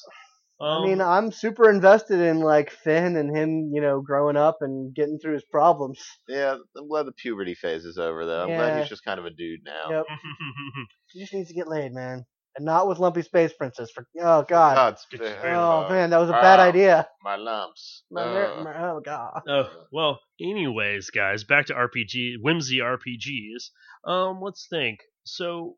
[0.59, 4.59] Um, I mean, I'm super invested in like Finn and him, you know, growing up
[4.61, 6.01] and getting through his problems.
[6.29, 8.43] Yeah, I'm glad the puberty phase is over, though.
[8.43, 9.89] I'm glad he's just kind of a dude now.
[9.91, 10.05] Yep,
[11.11, 13.91] he just needs to get laid, man, and not with Lumpy Space Princess.
[13.91, 16.65] For oh god, God, Good oh man, that was a bad Wow.
[16.65, 17.07] idea.
[17.23, 18.03] my lumps.
[18.11, 19.41] My, Uh, my- oh god.
[19.47, 20.19] oh well.
[20.41, 23.69] Anyways, guys, back to RPG whimsy RPGs.
[24.09, 24.99] Um, let's think.
[25.23, 25.77] So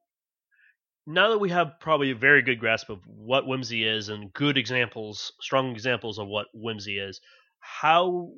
[1.05, 4.57] now that we have probably a very good grasp of what whimsy is and good
[4.57, 7.21] examples, strong examples of what whimsy is,
[7.59, 8.29] how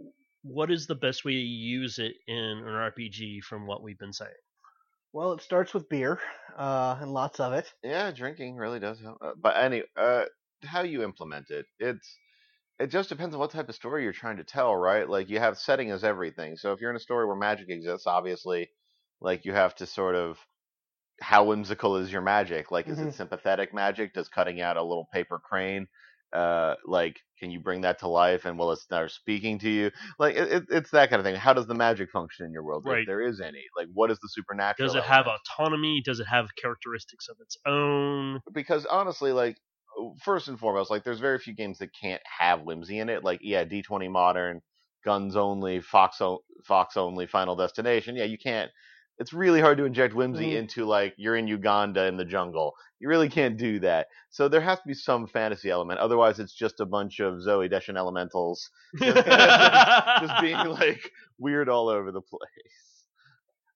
[0.43, 4.13] what is the best way to use it in an RPG from what we've been
[4.13, 4.31] saying?
[5.13, 6.19] Well, it starts with beer,
[6.55, 7.75] uh, and lots of it.
[7.83, 9.17] Yeah, drinking really does help.
[9.21, 10.25] Uh, but any, uh,
[10.63, 12.19] how you implement it, it's
[12.79, 15.09] it just depends on what type of story you're trying to tell, right?
[15.09, 16.57] Like you have setting as everything.
[16.57, 18.69] So if you're in a story where magic exists, obviously,
[19.21, 20.39] like you have to sort of
[21.21, 22.71] how whimsical is your magic?
[22.71, 23.01] Like, is Mhm.
[23.01, 24.13] it sympathetic magic?
[24.13, 25.87] Does cutting out a little paper crane,
[26.33, 29.91] uh, like, can you bring that to life and will it start speaking to you?
[30.17, 31.35] Like, it, it, it's that kind of thing.
[31.35, 32.83] How does the magic function in your world?
[32.85, 32.99] Right.
[32.99, 34.87] If there is any, like, what is the supernatural?
[34.87, 35.41] Does it have element?
[35.57, 36.01] autonomy?
[36.03, 38.41] Does it have characteristics of its own?
[38.51, 39.57] because honestly, like
[40.23, 43.23] first and foremost, like there's very few games that can't have whimsy in it.
[43.23, 44.61] Like yeah, D20 Modern,
[45.03, 48.15] Guns Only, Fox o- Fox Only, Final Destination.
[48.15, 48.71] Yeah, you can't.
[49.19, 50.57] It's really hard to inject whimsy Mhm.
[50.59, 52.73] into like you're in Uganda in the jungle.
[52.99, 54.07] You really can't do that.
[54.29, 55.99] So there has to be some fantasy element.
[55.99, 62.11] Otherwise, it's just a bunch of Zooey Deschanel elementals just being like weird all over
[62.11, 63.05] the place.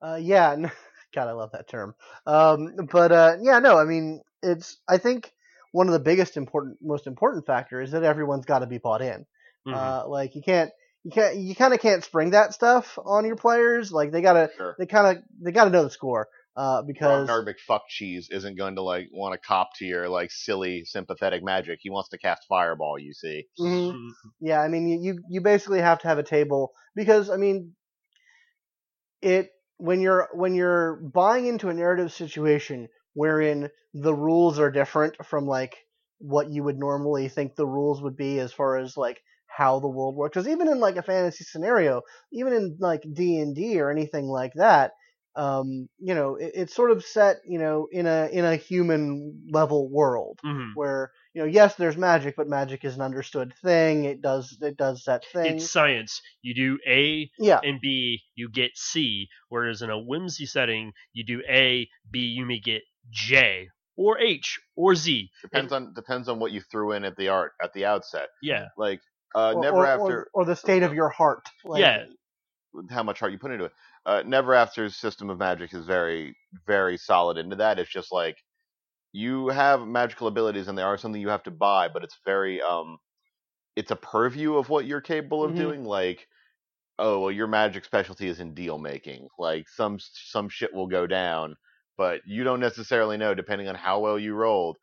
[0.02, 0.56] Uh, yeah,
[1.16, 1.96] God, I love that term.
[2.26, 4.78] Um, but uh, yeah, no, I mean, it's.
[4.88, 5.34] I think
[5.72, 9.02] one of the biggest important, most important factor is that everyone's got to be bought
[9.02, 9.26] in.
[9.68, 9.74] Mhm.
[9.74, 10.72] Uh, like you can't,
[11.04, 13.92] you can't, you kind of can't spring that stuff on your players.
[13.92, 14.76] Like they gotta, Sure.
[14.80, 16.28] they kind of, they gotta know the score.
[16.56, 20.84] Uh, because Ragnar McFuckcheese isn't going to like want to cop to your like silly
[20.86, 21.80] sympathetic magic.
[21.82, 23.00] He wants to cast Fireball.
[23.00, 23.48] You see.
[23.60, 24.12] Mhm.
[24.40, 27.74] Yeah, I mean, you, you you basically have to have a table because I mean,
[29.24, 35.26] it when you're when you're buying into a narrative situation, wherein the rules are different
[35.26, 35.76] from like
[36.20, 39.22] what you would normally think the rules would be as far as like
[39.56, 40.34] how the world works.
[40.36, 44.28] Because even in like a fantasy scenario, even in like D and D or anything
[44.28, 44.92] like that,
[45.36, 49.48] um, you know, it, it's sort of set, you know, in a in a human
[49.52, 54.06] level world hmm where you know, yes, there's magic, but magic is an understood thing.
[54.06, 55.44] It does it does that thing.
[55.44, 56.22] It's science.
[56.42, 59.28] You do A yeah, and B, you get C.
[59.50, 64.60] Whereas in a whimsy setting, you do A, B, you may get J or H
[64.76, 65.30] or Z.
[65.44, 68.30] Depends on depends on what you threw in at the art at the outset.
[68.42, 69.02] Yeah, Like
[69.36, 71.44] uh, or, never or, after or, or the state of your heart.
[71.64, 72.06] Like, yeah.
[72.90, 73.72] how much heart you put into it.
[74.06, 76.36] Uh, Never After's system of magic is very,
[76.68, 77.80] very solid into that.
[77.80, 78.38] It's just like
[79.14, 82.62] you have magical abilities and they are something you have to buy, but it's very
[82.62, 82.98] um
[83.76, 85.58] it's a purview of what you're capable of Mhm.
[85.58, 85.86] doing.
[85.86, 86.28] Like,
[87.00, 89.28] oh well your magic specialty is in deal making.
[89.40, 91.56] Like some some shit will go down,
[91.98, 94.78] but you don't necessarily know depending on how well you rolled.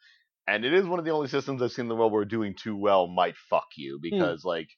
[0.46, 2.54] And it is one of the only systems I've seen in the world where doing
[2.54, 4.10] too well might fuck you hmm.
[4.10, 4.68] because like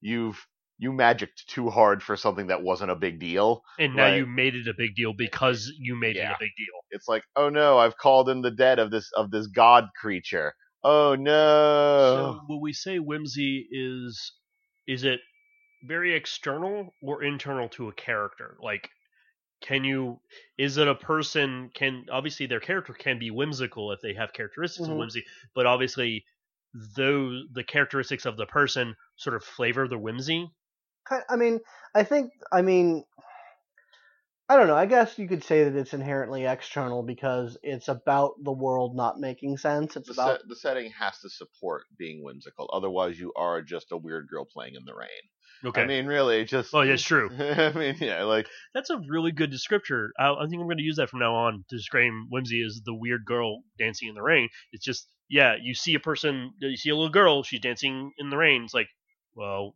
[0.00, 0.44] you've
[0.78, 3.62] you magicked too hard for something that wasn't a big deal.
[3.78, 4.16] And now Right.
[4.16, 6.74] you made it a big deal because you made it a big deal.
[6.90, 10.54] It's like, oh no, I've called in the dead of this of this god creature.
[10.82, 12.40] Oh no.
[12.40, 14.32] So will we say whimsy is
[14.88, 15.20] is it
[15.86, 18.56] very external or internal to a character?
[18.60, 18.90] Like
[19.62, 20.20] can you
[20.58, 24.88] is it a person can obviously their character can be whimsical if they have characteristics
[24.88, 24.92] Mhm.
[24.92, 26.24] of whimsy, but obviously
[26.96, 30.50] those the characteristics of the person sort of flavor the whimsy.
[31.28, 31.60] I mean,
[31.94, 33.04] I think, I mean,
[34.48, 34.76] I don't know.
[34.76, 39.18] I guess you could say that it's inherently external because it's about the world not
[39.18, 39.96] making sense.
[39.96, 42.68] It's the, about set, the setting has to support being whimsical.
[42.72, 45.08] Otherwise, you are just a weird girl playing in the rain.
[45.64, 45.82] Okay.
[45.82, 46.70] I mean, really, just.
[46.74, 47.30] oh, that's true.
[47.38, 50.08] I mean, yeah, like That's a really good descriptor.
[50.18, 52.80] I, I think I'm going to use that from now on to describe whimsy as
[52.84, 54.48] the weird girl dancing in the rain.
[54.72, 58.12] It's just, yeah, you see a person, uh, you see a little girl, she's dancing
[58.18, 58.64] in the rain.
[58.64, 58.88] It's like,
[59.34, 59.74] well,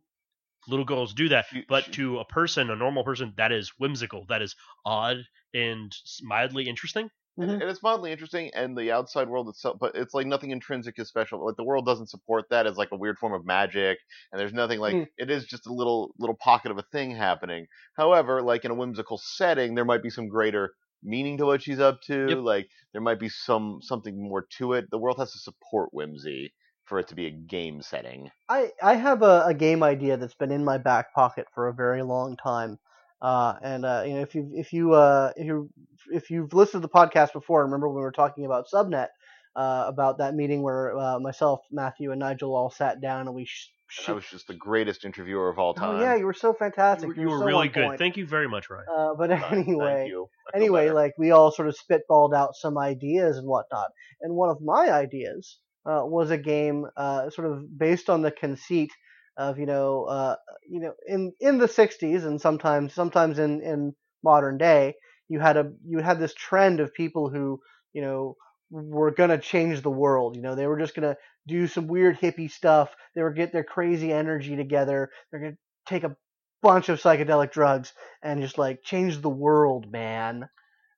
[0.67, 1.45] little girls do that.
[1.51, 4.25] She- But she- to a person, a normal person, that is whimsical.
[4.27, 5.17] That is odd
[5.53, 7.09] and mildly interesting.
[7.39, 7.61] And, Mhm.
[7.61, 11.07] and it's mildly interesting, and the outside world itself, but it's like nothing intrinsic is
[11.09, 11.45] special.
[11.45, 13.99] Like the world doesn't support that as like a weird form of magic,
[14.31, 15.03] and there's nothing like Hmm.
[15.17, 17.67] it is just a little little pocket of a thing happening.
[17.97, 20.73] However, like in a whimsical setting, there might be some greater
[21.03, 22.17] meaning to what she's up to.
[22.27, 22.39] Yep.
[22.41, 24.85] Like there might be some something more to it.
[24.91, 26.53] The world has to support whimsy
[26.85, 28.29] for it to be a game setting.
[28.49, 31.73] I I have a, a game idea that's been in my back pocket for a
[31.73, 32.77] very long time.
[33.21, 35.69] Uh, and uh, you know, if you if you uh, if you
[36.11, 39.07] if you've listened to the podcast before, remember when we were talking about Subnet,
[39.55, 43.45] uh, about that meeting where uh, myself, Matthew, and Nigel all sat down and we
[43.45, 45.95] sh- And sh- I was just the greatest interviewer of all time.
[45.95, 47.09] oh yeah, you were so fantastic.
[47.15, 47.85] You, you were so really good.
[47.85, 47.99] point.
[47.99, 48.85] Thank you very much, Ryan.
[48.95, 50.27] Uh, but anyway, you.
[50.47, 50.93] I feel anyway, better.
[50.93, 53.87] like we all sort of spitballed out some ideas and whatnot.
[54.21, 58.31] And one of my ideas uh, was a game uh, sort of based on the
[58.31, 58.91] conceit
[59.37, 60.35] of you know uh,
[60.67, 64.95] you know in in the 60s and sometimes sometimes in in modern day
[65.29, 67.59] you had a you had this trend of people who
[67.93, 68.35] you know
[68.69, 70.35] were gonna change the world.
[70.35, 72.93] You know they were just gonna do some weird hippie stuff.
[73.15, 75.09] They were get their crazy energy together.
[75.31, 76.15] They're gonna take a
[76.61, 80.49] bunch of psychedelic drugs and just like change the world, man.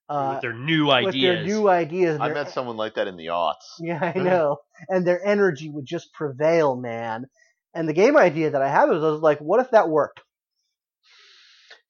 [0.08, 1.06] Uh, with their new ideas.
[1.06, 1.36] with ideas.
[1.36, 2.20] their new ideas.
[2.20, 3.78] I their- met someone like that in the aughts.
[3.80, 4.58] Yeah, I know.
[4.88, 7.26] And their energy would just prevail, man.
[7.74, 10.22] And the game idea that I have is I was like, what if that worked?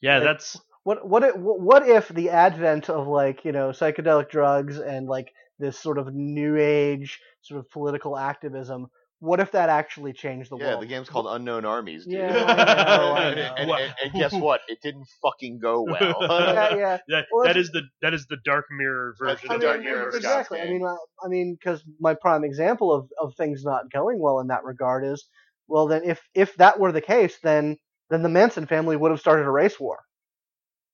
[0.01, 4.29] yeah, like- that's What what if, what if the advent of like you know psychedelic
[4.29, 8.87] drugs and like this sort of new age sort of political activism?
[9.21, 10.75] What if that actually changed the Yeah, world?
[10.83, 12.13] Yeah, the game's called Unknown Armies, dude.
[12.19, 12.65] Yeah, I
[12.95, 13.55] know, I and, know.
[13.57, 14.61] and- and- and guess what?
[14.69, 15.99] It didn't fucking go well.
[16.21, 16.97] yeah, yeah.
[17.09, 19.83] that, Well, that's- the that is the dark mirror version the I of Dark mean,
[19.87, 20.11] Dark Mirror Mirror.
[20.11, 20.61] Scott's exactly.
[20.61, 24.39] I mean, I, I mean, because my prime example of, of things not going well
[24.39, 25.25] in that regard is,
[25.69, 27.77] well, then if if that were the case, then
[28.09, 29.99] then the Manson family would have started a race war,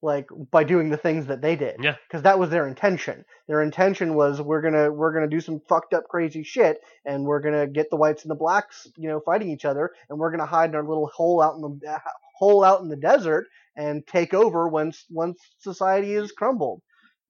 [0.01, 1.77] like by doing the things that they did.
[1.81, 1.95] Yeah.
[2.07, 3.23] Because that was their intention.
[3.47, 7.39] Their intention was we're gonna we're gonna do some fucked up crazy shit, and we're
[7.39, 10.45] gonna get the whites and the blacks, you know, fighting each other, and we're gonna
[10.45, 11.99] hide in our little hole out in the uh,
[12.37, 16.81] hole out in the desert and take over once once society is crumbled,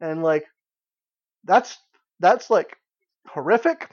[0.02, 0.46] and like
[1.44, 1.78] that's
[2.20, 2.76] that's like
[3.28, 3.92] horrific,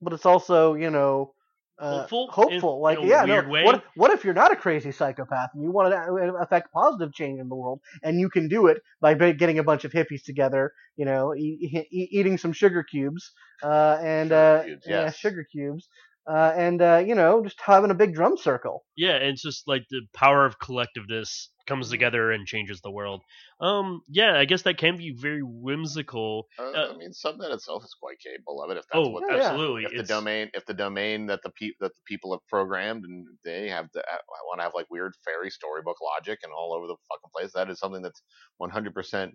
[0.00, 1.34] but it's also you know
[1.80, 2.74] uh, Hopeful in- hopeful.
[2.76, 3.42] in like yeah, no.
[3.64, 7.40] What what if you're not a crazy psychopath and you want to affect positive change
[7.40, 10.72] in the world, and you can do it by getting a bunch of hippies together,
[10.96, 15.44] you know, e- e- eating some sugar cubes, uh, and Sugar uh, cubes, yeah, sugar
[15.50, 15.88] cubes,
[16.28, 18.84] uh, and uh, you know just having a big drum circle.
[18.96, 23.22] Yeah, and it's just like the power of collectiveness comes together and changes the world.
[23.60, 26.46] Um, yeah, I guess that can be very whimsical.
[26.58, 28.76] Uh, Uh, I mean, subnet itself is quite capable of it.
[28.76, 29.52] If that's Oh, what Yeah, yeah.
[29.52, 29.84] absolutely.
[29.84, 33.26] if the domain if the domain that the pe- that the people have programmed and
[33.44, 36.86] they have the, I want to have like weird fairy storybook logic and all over
[36.86, 38.22] the fucking place that is something that's
[38.58, 39.34] 100%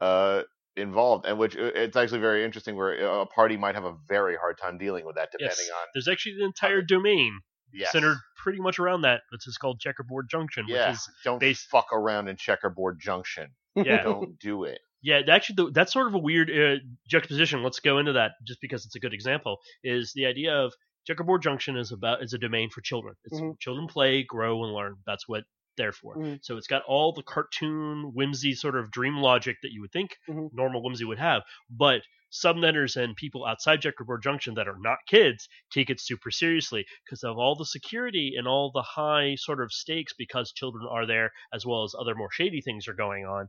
[0.00, 0.42] uh
[0.80, 4.36] involved and which uh, it's actually very interesting where a party might have a very
[4.36, 5.70] hard time dealing with that depending Yes.
[5.70, 7.40] on There's actually an entire domain
[7.72, 7.92] yes.
[7.92, 9.20] centered pretty much around that.
[9.30, 13.50] Which is called Checkerboard Junction, yeah which is don't based- fuck around in checkerboard junction
[13.76, 16.76] yeah, don't do it Yeah, actually, that's sort of a weird uh,
[17.08, 17.62] juxtaposition.
[17.62, 19.58] Let's go into that just because it's a good example.
[19.84, 20.72] Is the idea of
[21.06, 23.14] checkerboard junction is about is a domain for children.
[23.24, 23.58] It's Mhm.
[23.60, 24.96] children play, grow, and learn.
[25.06, 25.44] That's what
[25.76, 26.18] they're for.
[26.18, 26.40] Mhm.
[26.40, 30.16] So it's got all the cartoon whimsy sort of dream logic that you would think
[30.26, 30.50] Mhm.
[30.52, 32.02] normal whimsy would have, but
[32.32, 37.24] subnetters and people outside checkerboard junction that are not kids take it super seriously because
[37.24, 41.30] of all the security and all the high sort of stakes because children are there
[41.52, 43.48] as well as other more shady things are going on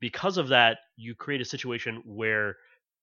[0.00, 2.56] because of that, you create a situation where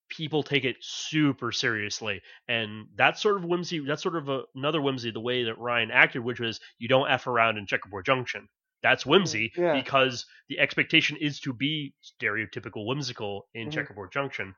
[0.10, 3.80] people take it super seriously, and that's sort of whimsy.
[3.80, 7.10] That's sort of a, another whimsy the way that Ryan acted, which was you don't
[7.10, 8.48] f around in Checkerboard Junction.
[8.84, 9.74] That's whimsy Yeah.
[9.82, 13.72] because the expectation is to be stereotypical whimsical in Mhm.
[13.72, 14.54] Checkerboard Junction,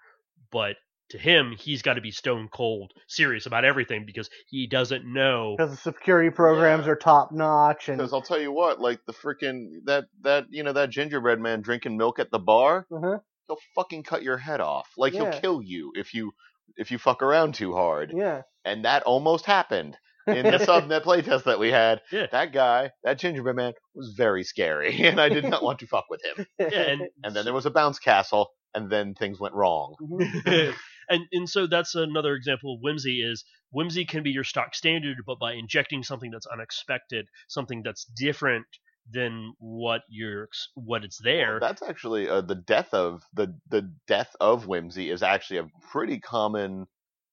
[0.51, 0.75] but
[1.09, 5.55] to him, he's got to be stone cold serious about everything because he doesn't know.
[5.57, 6.91] because the security programs Yeah.
[6.91, 10.62] are top notch and because I'll tell you what like the freaking that that you
[10.63, 13.17] know that gingerbread man drinking milk at the bar uh-huh.
[13.49, 15.31] He'll fucking cut your head off like Yeah.
[15.31, 16.31] he'll kill you if you
[16.77, 18.43] if you fuck around too hard yeah.
[18.63, 22.01] and that almost happened in the subnet playtest that we had.
[22.12, 22.27] Yeah.
[22.31, 26.05] That guy, that gingerbread man, was very scary, and I did not want to fuck
[26.09, 26.45] with him.
[26.59, 29.95] Yeah, and And then there was a bounce castle, and then things went wrong.
[29.99, 30.75] Mhm.
[31.09, 35.17] and and so that's another example of whimsy is whimsy can be your stock standard
[35.25, 38.67] but by injecting something that's unexpected something that's different
[39.11, 41.59] than what you're what it's there.
[41.59, 45.69] Well, that's actually uh, the death of the the death of whimsy is actually a
[45.91, 46.87] pretty common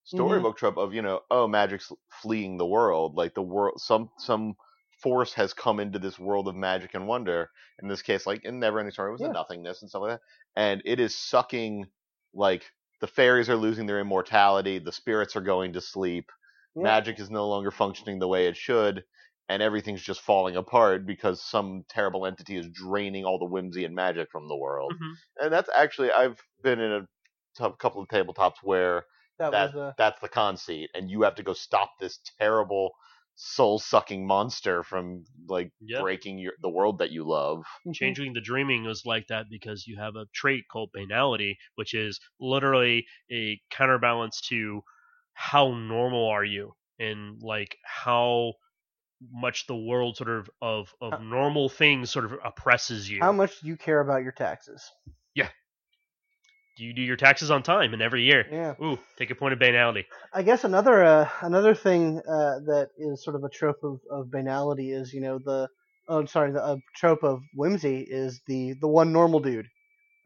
[0.05, 3.15] storybook trope of you know oh magic's fleeing the world.
[3.17, 4.55] Like the world some some
[5.03, 7.51] force has come into this world of magic and wonder.
[7.83, 9.29] In this case like in never ending story it was Yeah.
[9.29, 10.23] nothingness and stuff like that.
[10.57, 11.87] And it is sucking
[12.33, 12.65] like
[13.01, 16.31] the fairies are losing their immortality the spirits are going to sleep
[16.77, 16.91] Yeah.
[16.91, 19.05] magic is no longer functioning the way it should
[19.49, 23.95] and everything's just falling apart because some terrible entity is draining all the whimsy and
[23.95, 25.21] magic from the world Mhm.
[25.41, 27.01] and that's actually i've been in a
[27.57, 29.05] t- couple of tabletops where
[29.39, 32.93] that, that was uh, that's the conceit, and you have to go stop this terrible
[33.35, 36.03] soul sucking monster from like Yeah.
[36.03, 37.65] breaking your the world that you love.
[37.93, 42.21] Changeling the Dreaming was like that because you have a trait called banality which is
[42.39, 44.83] literally a counterbalance to
[45.33, 48.55] how normal are you and like how
[49.33, 53.33] much the world sort of of, Uh, of normal things sort of oppresses you How
[53.33, 54.91] much do you care about your taxes?
[55.35, 55.49] Yeah.
[56.77, 58.75] Do you do your taxes on time and every year Yeah.
[58.83, 63.25] ooh take a point of banality I guess another uh, another thing uh, that is
[63.25, 65.69] sort of a trope of, of banality is you know the
[66.09, 69.69] oh sorry the uh, trope of whimsy is the the one normal dude,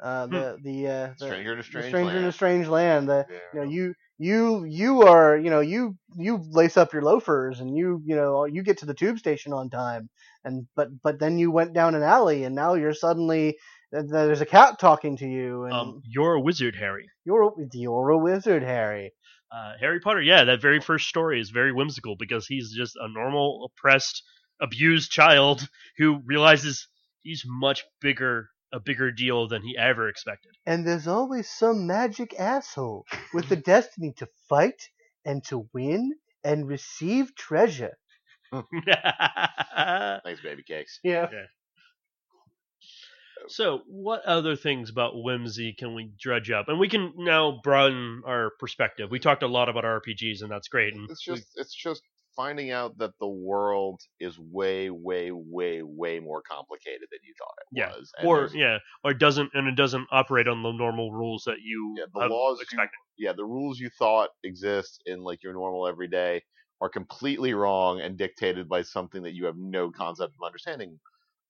[0.02, 2.34] uh, the the, uh, the Stranger in a the strange stranger in a land.
[2.34, 3.08] strange land.
[3.08, 3.38] The Yeah.
[3.54, 7.76] you know you you you are you know you you lace up your loafers and
[7.76, 10.10] you you know you get to the tube station on time
[10.44, 13.56] and but but then you went down an alley and now you're suddenly
[13.92, 18.10] there's a cat talking to you and um you're a wizard harry you're a- you're
[18.10, 19.12] a wizard Harry.
[19.52, 23.08] uh, Harry Potter, yeah, that very first story is very whimsical because he's just a
[23.08, 24.22] normal, oppressed,
[24.60, 25.66] abused child
[25.98, 26.88] who realizes
[27.22, 30.52] he's much bigger, a bigger deal than he ever expected.
[30.66, 33.04] And there's always some magic asshole
[33.34, 34.88] with the destiny to fight
[35.24, 36.12] and to win
[36.44, 37.96] and receive treasure.
[38.52, 40.98] Thanks, baby cakes.
[41.02, 41.28] Yeah.
[43.48, 46.68] so, what other things about whimsy can we dredge up?
[46.68, 49.10] And we can now broaden our perspective.
[49.10, 50.94] We talked a lot about RPGs, and that's great.
[50.94, 52.02] And It's we- just it's just
[52.40, 57.54] finding out that the world is way, way, way, way more complicated than you thought
[57.60, 57.92] it Yeah.
[57.92, 58.10] was.
[58.18, 61.60] And or yeah, or it doesn't, and it doesn't operate on the normal rules that
[61.60, 62.78] you Yeah, the laws you-
[63.18, 66.42] yeah, the rules you thought exist in like your normal everyday
[66.80, 70.98] are completely wrong and dictated by something that you have no concept of understanding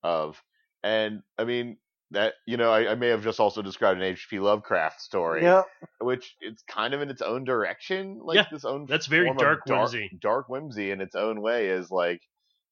[0.03, 0.43] of.
[0.83, 1.79] And I mean
[2.13, 4.41] that you know I, I may have just also described an H.P.
[4.41, 5.63] Lovecraft story, Yeah.
[6.01, 9.39] which it's kind of in its own direction, like Yeah, this own that's very form
[9.39, 10.11] of dark dark whimsy.
[10.19, 12.23] Dark whimsy in its own way is like,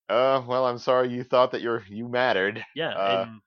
[0.09, 2.64] uh, well, I'm sorry you thought that you're you mattered.
[2.74, 3.41] Yeah, Uh, and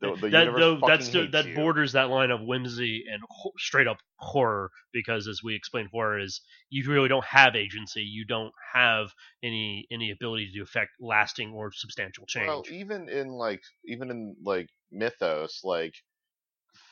[0.00, 1.54] the, the that though that's the, that you.
[1.54, 6.18] borders that line of whimsy and ho- straight up horror because as we explained horror
[6.18, 6.40] is
[6.70, 11.72] you really don't have agency you don't have any any ability to affect lasting or
[11.72, 15.94] substantial change Well, even in like even in like mythos, like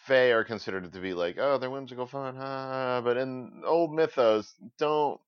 [0.07, 3.01] Fae are considered to be like, oh, they're whimsical fun, ha.
[3.03, 5.21] But in old mythos, don't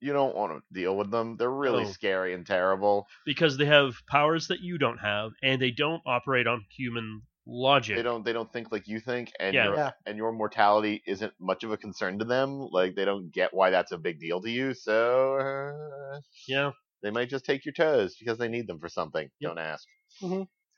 [0.00, 1.36] you don't want to deal with them.
[1.36, 1.90] They're really No.
[1.90, 3.06] scary and terrible.
[3.26, 7.96] because they have powers that you don't have and they don't operate on human logic
[7.96, 9.64] They don't they don't think like you think, and Yeah.
[9.64, 9.90] your Yeah.
[10.06, 12.58] and your mortality isn't much of a concern to them.
[12.70, 14.74] Like they don't get why that's a big deal to you.
[14.74, 16.72] So uh, yeah
[17.02, 19.30] they might just take your toes because they need them for something.
[19.40, 19.48] Yep.
[19.50, 19.86] Don't ask.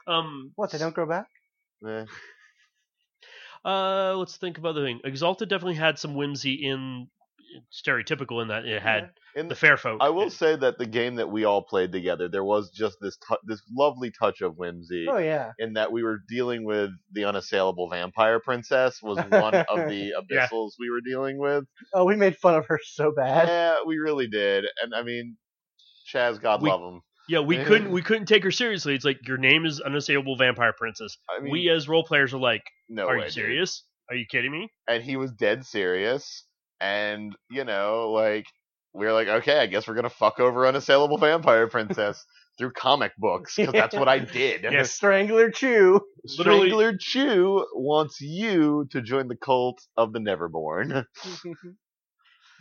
[0.06, 0.70] um What?
[0.70, 1.26] They don't grow back?
[1.86, 2.04] Eh.
[3.64, 7.08] uh let's think of other thing exalted definitely had some whimsy in
[7.72, 11.16] stereotypical in that it had In the fair folk I will say that the game
[11.16, 15.06] that we all played together, there was just this tou this lovely touch of whimsy
[15.08, 15.52] Oh yeah.
[15.58, 20.46] in that we were dealing with the unassailable vampire princess was one of the Yeah.
[20.46, 21.64] abyssals we were dealing with.
[21.94, 23.48] Oh, we made fun of her so bad.
[23.48, 25.36] Yeah, we really did, and I mean,
[26.12, 27.00] Chaz, God We- love him.
[27.28, 28.94] Yeah, we couldn't we couldn't take her seriously.
[28.94, 31.16] It's like your name is unassailable vampire princess.
[31.28, 33.32] I mean, we as role players are like, no are way, you dude.
[33.34, 33.84] serious?
[34.10, 34.68] Are you kidding me?
[34.88, 36.44] And he was dead serious,
[36.80, 38.46] and you know, like
[38.92, 42.24] we were like, okay, I guess we're gonna fuck over unassailable vampire princess
[42.58, 44.62] through comic books because that's what I did.
[44.70, 44.92] Yes.
[44.92, 46.00] Strangler Chew.
[46.38, 51.04] Literally- Strangler Chew wants you to join the cult of the Neverborn.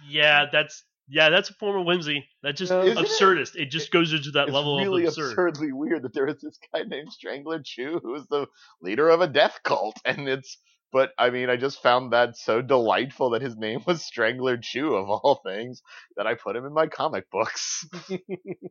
[0.08, 2.26] Yeah, that's yeah, that's a form of whimsy.
[2.44, 3.08] That's just Uh, Isn't it?
[3.10, 3.56] absurdist.
[3.56, 5.32] It, just goes into that it's level really of absurd.
[5.50, 8.46] absurdly weird that there is this guy named Strangler Chew who is the
[8.82, 10.58] leader of a death cult, and it's.
[10.92, 14.96] But I mean, I just found that so delightful that his name was Strangler Chew
[14.96, 15.82] of all things
[16.18, 17.88] that I put him in my comic books.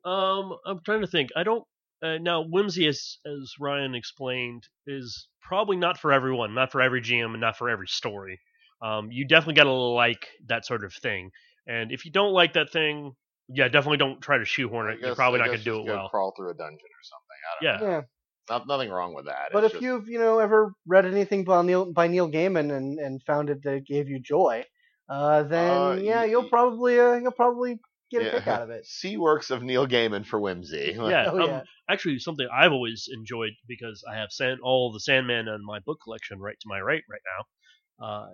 [0.05, 1.31] Um, I'm trying to think.
[1.37, 1.65] I don't.
[2.03, 7.03] Uh, now, whimsy, as as Ryan explained, is probably not for everyone, not for every
[7.03, 8.41] GM, and not for every story.
[8.81, 11.31] Um, you definitely got to like that sort of thing,
[11.67, 13.17] and if you don't like that thing,
[13.49, 15.01] yeah, definitely don't try to shoehorn I it.
[15.01, 16.09] You're probably I not going to do it well.
[16.11, 17.39] Crawl through a dungeon or something.
[17.45, 17.89] I don't Yeah.
[17.89, 17.97] Yeah.
[17.97, 18.03] know.
[18.51, 19.51] Not, nothing wrong with that.
[19.53, 22.75] But It's if just- you've you know ever read anything by Neil by Neil Gaiman
[22.77, 24.65] and, and found it that gave you joy,
[25.09, 27.79] uh, then Uh, yeah, y- you'll probably uh, you'll probably
[28.11, 28.87] get a kick out of it.
[28.87, 30.95] See works of Neil Gaiman for whimsy.
[30.99, 31.63] Yeah, Oh, um, yeah.
[31.91, 35.99] actually, something I've always enjoyed because I have Sand, all the Sandman in my book
[36.03, 37.21] collection right to my right right
[38.01, 38.07] now.
[38.07, 38.27] Uh,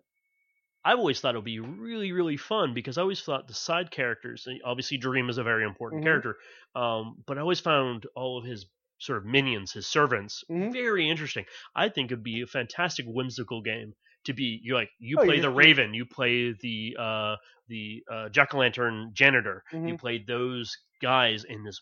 [0.87, 3.91] I've always thought it would be really, really fun because I always thought the side
[3.91, 6.05] characters, obviously Dream is a very important Mhm.
[6.05, 6.37] character,
[6.77, 8.67] um, but I always found all of his
[8.99, 10.73] sort of minions, his servants, Mhm.
[10.73, 11.45] very interesting.
[11.75, 14.61] I think it'd be a fantastic whimsical game to be.
[14.63, 17.37] You like you Oh, play the Raven, you play the uh,
[17.69, 19.99] the uh, Jack o' Lantern janitor, you Mhm.
[19.99, 21.81] played those guys in this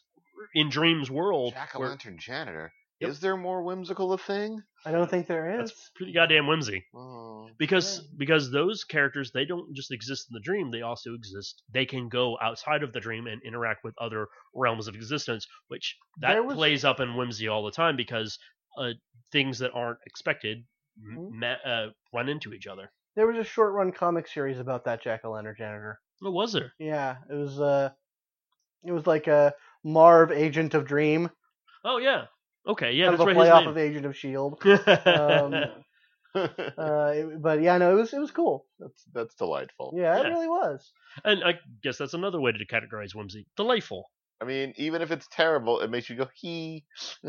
[0.55, 1.53] in Dream's world.
[1.53, 2.73] Jack o' Lantern Janitor.
[3.03, 3.11] Yep.
[3.11, 4.63] Is there more whimsical a thing?
[4.87, 5.71] I don't think there is.
[5.71, 6.85] That's pretty goddamn whimsy.
[6.95, 7.49] Oh.
[7.59, 8.05] Because Yeah.
[8.19, 11.63] because those characters they don't just exist in the dream, they also exist.
[11.73, 15.97] They can go outside of the dream and interact with other realms of existence, which
[16.21, 18.39] that was- plays up in whimsy all the time because
[18.79, 18.93] uh,
[19.33, 20.65] things that aren't expected
[21.05, 21.31] m- Mhm.
[21.33, 22.91] ma- uh, run into each other.
[23.17, 26.01] There was a short run comic series about that Jack o' lantern janitor.
[26.21, 26.73] What was there?
[26.79, 27.91] Yeah, it was uh,
[28.85, 29.53] it was like a
[29.85, 31.31] Merv Agent of Dream,
[31.85, 32.27] Oh yeah.
[32.67, 33.37] Okay, yeah, kind that's of a right.
[33.37, 34.63] play off of Agent of Shield.
[34.65, 35.55] Um,
[36.35, 38.67] uh, it- but yeah, no, it was it was cool.
[38.79, 39.93] that's that's delightful.
[39.97, 40.29] Yeah, it Yeah.
[40.31, 40.93] really was.
[41.25, 43.47] and I guess that's another way to categorize whimsy.
[43.57, 44.11] Delightful.
[44.41, 46.85] I mean, even if it's terrible, it makes you go he.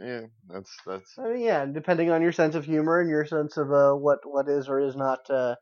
[0.00, 1.14] yeah, that's that's.
[1.18, 4.18] I mean, yeah, depending on your sense of humor and your sense of uh, what
[4.24, 5.54] what is or is not uh,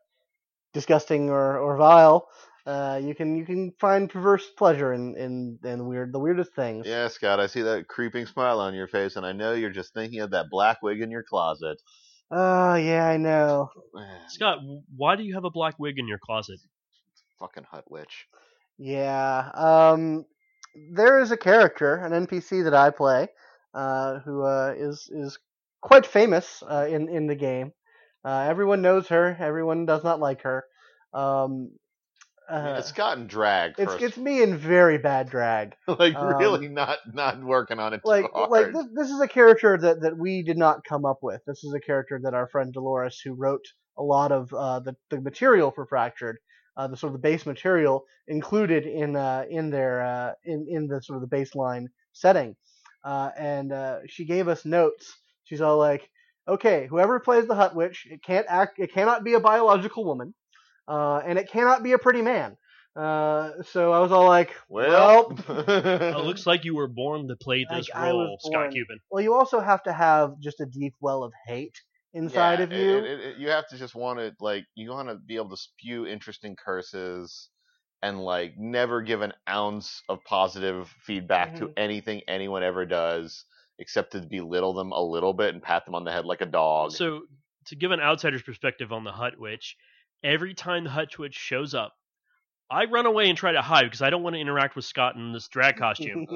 [0.73, 2.27] disgusting or, or vile,
[2.69, 6.85] uh, you can you can find perverse pleasure in in, in weird the weirdest things.
[6.85, 9.91] Yeah, Scott, I see that creeping smile on your face, and I know you're just
[9.95, 11.81] thinking of that black wig in your closet.
[12.29, 13.71] Oh yeah, I know.
[14.27, 14.59] Scott,
[14.95, 16.59] why do you have a black wig in your closet?
[17.39, 18.27] Fucking hut witch.
[18.77, 19.49] Yeah.
[19.55, 20.25] Um,
[20.93, 23.29] there is a character, an NPC that I play,
[23.73, 25.39] uh, who uh, is is
[25.81, 27.73] quite famous uh, in in the game.
[28.23, 29.35] Uh, everyone knows her.
[29.39, 30.65] Everyone does not like her.
[31.15, 31.71] Um,
[32.49, 33.75] I mean, it's gotten drag.
[33.77, 35.75] it's me in very bad drag.
[35.87, 38.49] like um, really not not working on it like too hard.
[38.49, 41.41] like this, this is a character that that we did not come up with.
[41.45, 43.65] This is a character that our friend Dolores, who wrote
[43.97, 46.37] a lot of uh, the the material for Fractured,
[46.75, 50.87] uh, the sort of the base material included in uh, in their uh, in in
[50.87, 52.55] the sort of the baseline setting,
[53.03, 55.17] uh, and uh, she gave us notes.
[55.43, 56.09] She's all like,
[56.47, 60.33] "Okay, whoever plays the Hut Witch, it can't act, it cannot be a biological woman,
[60.89, 62.57] uh, and it cannot be a pretty man."
[62.95, 67.35] Uh, so I was all like, Well, well, it looks like you were born to
[67.37, 68.99] play this I was role, Scott Cuban.
[69.11, 71.79] well, you also have to have just a deep well of hate
[72.13, 72.97] inside Yeah, of you.
[72.97, 75.51] it- it- it- you have to just want to like you want to be able
[75.51, 77.49] to spew interesting curses
[78.01, 81.73] and like never give an ounce of positive feedback to Mhm.
[81.77, 83.45] anything anyone ever does
[83.77, 86.45] except to belittle them a little bit and pat them on the head like a
[86.45, 86.91] dog.
[86.91, 87.21] So,
[87.67, 89.77] to give an outsider's perspective on the Hut Witch,
[90.23, 91.93] every time the Hut Witch shows up,
[92.71, 95.15] I run away and try to hide because I don't want to interact with Scott
[95.15, 96.27] in this drag costume.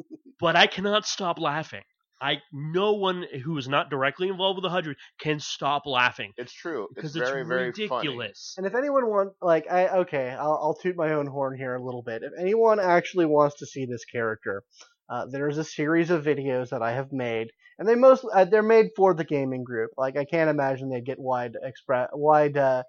[0.40, 1.82] but I cannot stop laughing.
[2.22, 6.32] I no one who is not directly involved with the Hut Witch can stop laughing
[6.36, 6.88] it's true.
[6.94, 8.54] because it's it's, very very ridiculous.
[8.58, 11.82] And if anyone wants, like, I okay, I'll, I'll toot my own horn here a
[11.82, 12.22] little bit.
[12.22, 14.62] If anyone actually wants to see this character,
[15.08, 18.62] uh, there's a series of videos that I have made, and they most uh, they're
[18.62, 19.92] made for the gaming group.
[19.96, 22.82] Like, I can't imagine they get wide express wide uh,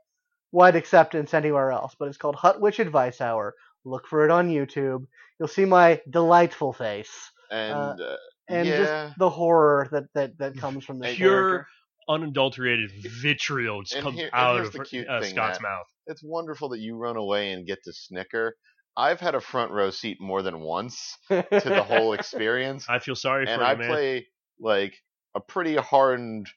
[0.51, 1.95] wide acceptance anywhere else.
[1.97, 3.55] But it's called Hut Witch Advice Hour.
[3.85, 5.05] Look for it on YouTube.
[5.39, 7.11] You'll see my delightful face
[7.49, 8.77] And uh, and yeah,
[9.07, 11.67] just the horror that that that comes from the Pure character.
[12.09, 12.91] unadulterated
[13.21, 15.71] vitriol just And comes here- out of the cute uh, thing, Scott's Matt.
[15.71, 15.87] mouth.
[16.07, 18.55] it's wonderful that you run away and get to snicker.
[18.97, 22.85] I've had a front row seat more than once to the whole experience.
[22.89, 23.87] I feel sorry and for I you, man.
[23.87, 24.27] play
[24.59, 24.93] like
[25.33, 26.47] a pretty hardened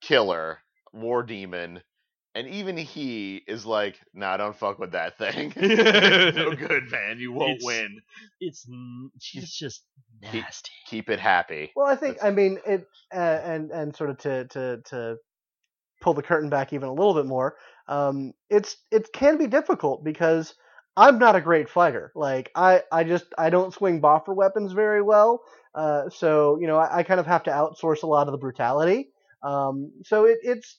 [0.00, 0.58] killer,
[0.92, 1.82] war demon,
[2.34, 5.52] and even he is like, "Nah, don't fuck with that thing.
[5.56, 7.18] it's no good, man.
[7.18, 8.00] You won't It's- win.
[8.40, 9.84] It's n- she's just
[10.22, 10.70] He- nasty.
[10.86, 14.18] Keep it happy." Well, I think That's- I mean it, uh, and and sort of
[14.18, 15.16] to to to
[16.00, 17.56] pull the curtain back even a little bit more.
[17.88, 20.54] Um, it's it can be difficult because
[20.96, 22.12] I'm not a great fighter.
[22.14, 25.42] Like I I just I don't swing boffer weapons very well.
[25.74, 28.38] Uh, so you know I, I kind of have to outsource a lot of the
[28.38, 29.10] brutality.
[29.42, 30.78] Um, so it it's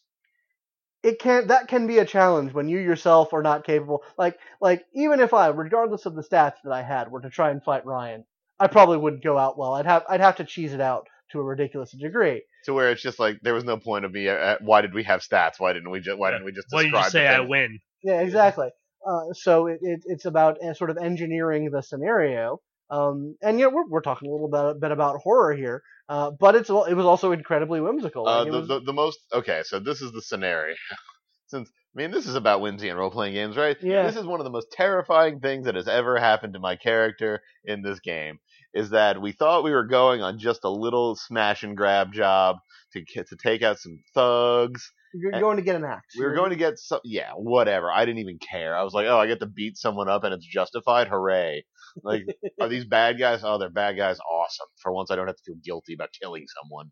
[1.06, 1.48] it can't.
[1.50, 4.04] that can be a challenge when you yourself are not capable.
[4.18, 7.52] Like like even if I, regardless of the stats that I had, were to try
[7.52, 8.26] and fight Ryan,
[8.60, 9.74] I probably wouldn't go out well.
[9.74, 12.42] I'd have I'd have to cheese it out to a ridiculous degree.
[12.66, 14.28] To where it's just like there was no point of me.
[14.28, 15.60] Uh, why did we have stats?
[15.60, 16.18] Why didn't we just?
[16.18, 16.68] Why didn't we just?
[16.72, 17.80] Why did you just say I win?
[18.04, 18.70] Yeah, exactly.
[19.08, 22.60] Uh, so it, it, it's about uh, sort of engineering the scenario.
[22.90, 26.56] Um, and yeah, we're, we're talking a little bit, bit about horror here, uh, but
[26.56, 28.28] it's it was also incredibly whimsical.
[28.28, 29.64] Uh, Like, the, was- the the most okay.
[29.66, 30.76] So this is the scenario.
[31.48, 33.78] Since I mean, this is about whimsy and role playing games, right?
[33.82, 34.06] Yeah.
[34.06, 37.42] This is one of the most terrifying things that has ever happened to my character
[37.64, 38.40] in this game.
[38.74, 42.58] Is that we thought we were going on just a little smash and grab job
[42.94, 44.92] to get to take out some thugs.
[45.14, 46.14] you're going to get an axe.
[46.18, 47.90] We were going to get some, yeah, whatever.
[47.90, 48.76] I didn't even care.
[48.76, 51.08] I was like, oh, I get to beat someone up and it's justified.
[51.08, 51.64] Hooray!
[52.04, 52.26] Like,
[52.60, 53.42] are these bad guys?
[53.44, 54.20] Oh, they're bad guys.
[54.20, 54.68] Awesome.
[54.82, 56.92] For once, I don't have to feel guilty about killing someone.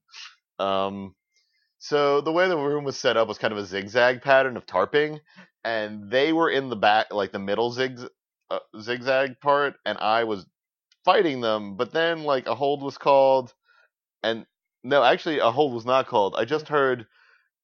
[0.59, 1.15] Um,
[1.79, 4.65] so the way the room was set up was kind of a zigzag pattern of
[4.65, 5.19] tarping,
[5.63, 7.99] and they were in the back, like the middle zig
[8.51, 10.45] uh, zigzag part, and I was
[11.05, 11.77] fighting them.
[11.77, 13.53] But then, like, a hold was called,
[14.23, 14.45] and
[14.83, 16.35] no, actually, a hold was not called.
[16.37, 17.07] I just heard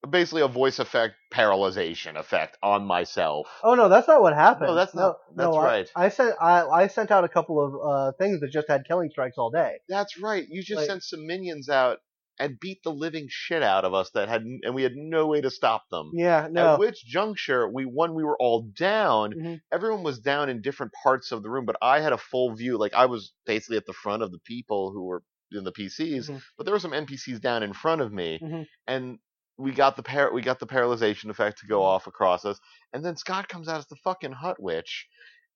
[0.10, 3.47] basically a voice effect paralyzation effect on myself.
[3.64, 4.68] Oh no, that's not what happened.
[4.68, 5.89] No, that's not- that's I- right.
[5.95, 9.10] I, sent I, I sent out a couple of uh, things that just had killing
[9.10, 9.80] strikes all day.
[9.89, 10.45] That's right.
[10.50, 11.97] You just Like- sent some minions out
[12.41, 15.41] and beat the living shit out of us that had, and we had no way
[15.41, 16.12] to stop them.
[16.14, 16.74] Yeah, no.
[16.76, 19.62] At which juncture we when we were all down, Mhm.
[19.74, 22.78] everyone was down in different parts of the room, but I had a full view.
[22.78, 25.22] Like I was basically at the front of the people who were
[25.52, 26.41] in the PCs, Mhm.
[26.58, 28.68] but there were some NPCs down in front of me, Mhm.
[28.88, 29.20] and
[29.60, 31.88] we got the par- we got the paralyzation effect to go mm-hmm.
[31.88, 32.60] off across us,
[32.93, 35.07] and then Scott comes out as the fucking Hut Witch,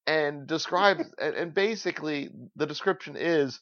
[0.06, 3.60] and describes and, and basically the description is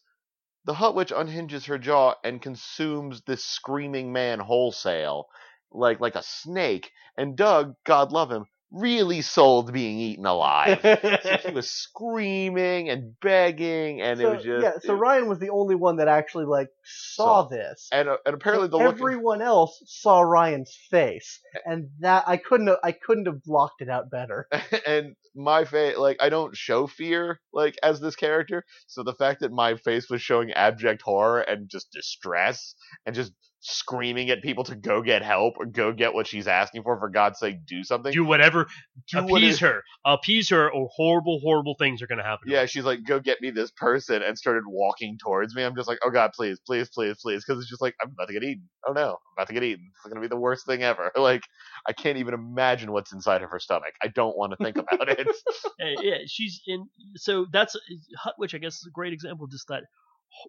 [0.66, 5.28] the Hut Witch unhinges her jaw and consumes this screaming man wholesale,
[5.72, 6.92] like like a snake.
[7.18, 10.80] And Doug, God love him, really sold being eaten alive.
[10.82, 15.40] so he was screaming and begging, and it was just yeah, so it- Ryan was
[15.40, 17.48] the only one that actually like saw Saw.
[17.50, 17.90] this.
[17.92, 22.78] and uh, and apparently the everyone else saw Ryan's face, and that I couldn't have,
[22.84, 24.48] I couldn't have blocked it out better.
[24.88, 29.42] and my face, like I don't show fear like as this character, so the fact
[29.42, 34.64] that my face was showing abject horror and just distress and just screaming at people
[34.64, 37.84] to go get help or go get what she's asking for, for God's sake, do
[37.84, 38.12] something.
[38.12, 38.66] Do whatever,
[39.12, 42.48] Do appease her, appease her, or horrible, horrible things are going to happen.
[42.48, 42.54] to.
[42.54, 45.64] Yeah, she's like, go get me this person, and started walking towards me.
[45.64, 48.28] I'm just like, oh god, please, please, please, please, because it's just like I'm about
[48.28, 48.68] to get eaten.
[48.88, 49.92] Oh no, I'm about to get eaten.
[49.96, 51.12] It's gonna be the worst thing ever.
[51.22, 51.44] Like,
[51.88, 53.94] I can't even imagine what's inside of her stomach.
[54.02, 55.28] I don't want to think about it.
[55.28, 56.88] Uh, yeah, she's in.
[57.16, 57.76] So that's
[58.18, 58.56] Hut Witch.
[58.56, 59.84] I guess is a great example of just that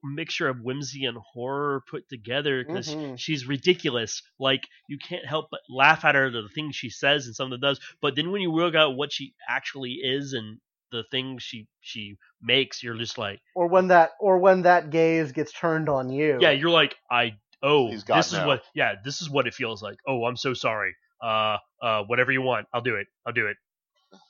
[0.03, 3.19] mixture of whimsy and horror put together because Mhm.
[3.19, 4.23] she's ridiculous.
[4.39, 7.61] Like you can't help but laugh at her the things she says and some of
[7.61, 7.81] the does.
[8.01, 10.59] But then when you work out what she actually is and
[10.91, 15.33] the things she she makes, you're just like, or when that or when that gaze
[15.33, 16.39] gets turned on you.
[16.41, 18.47] yeah, you're like, I oh, this is no.
[18.47, 19.97] what yeah, this is what it feels like.
[20.07, 20.95] Oh, I'm so sorry.
[21.23, 23.07] Uh, uh, whatever you want, I'll do it.
[23.27, 23.57] I'll do it.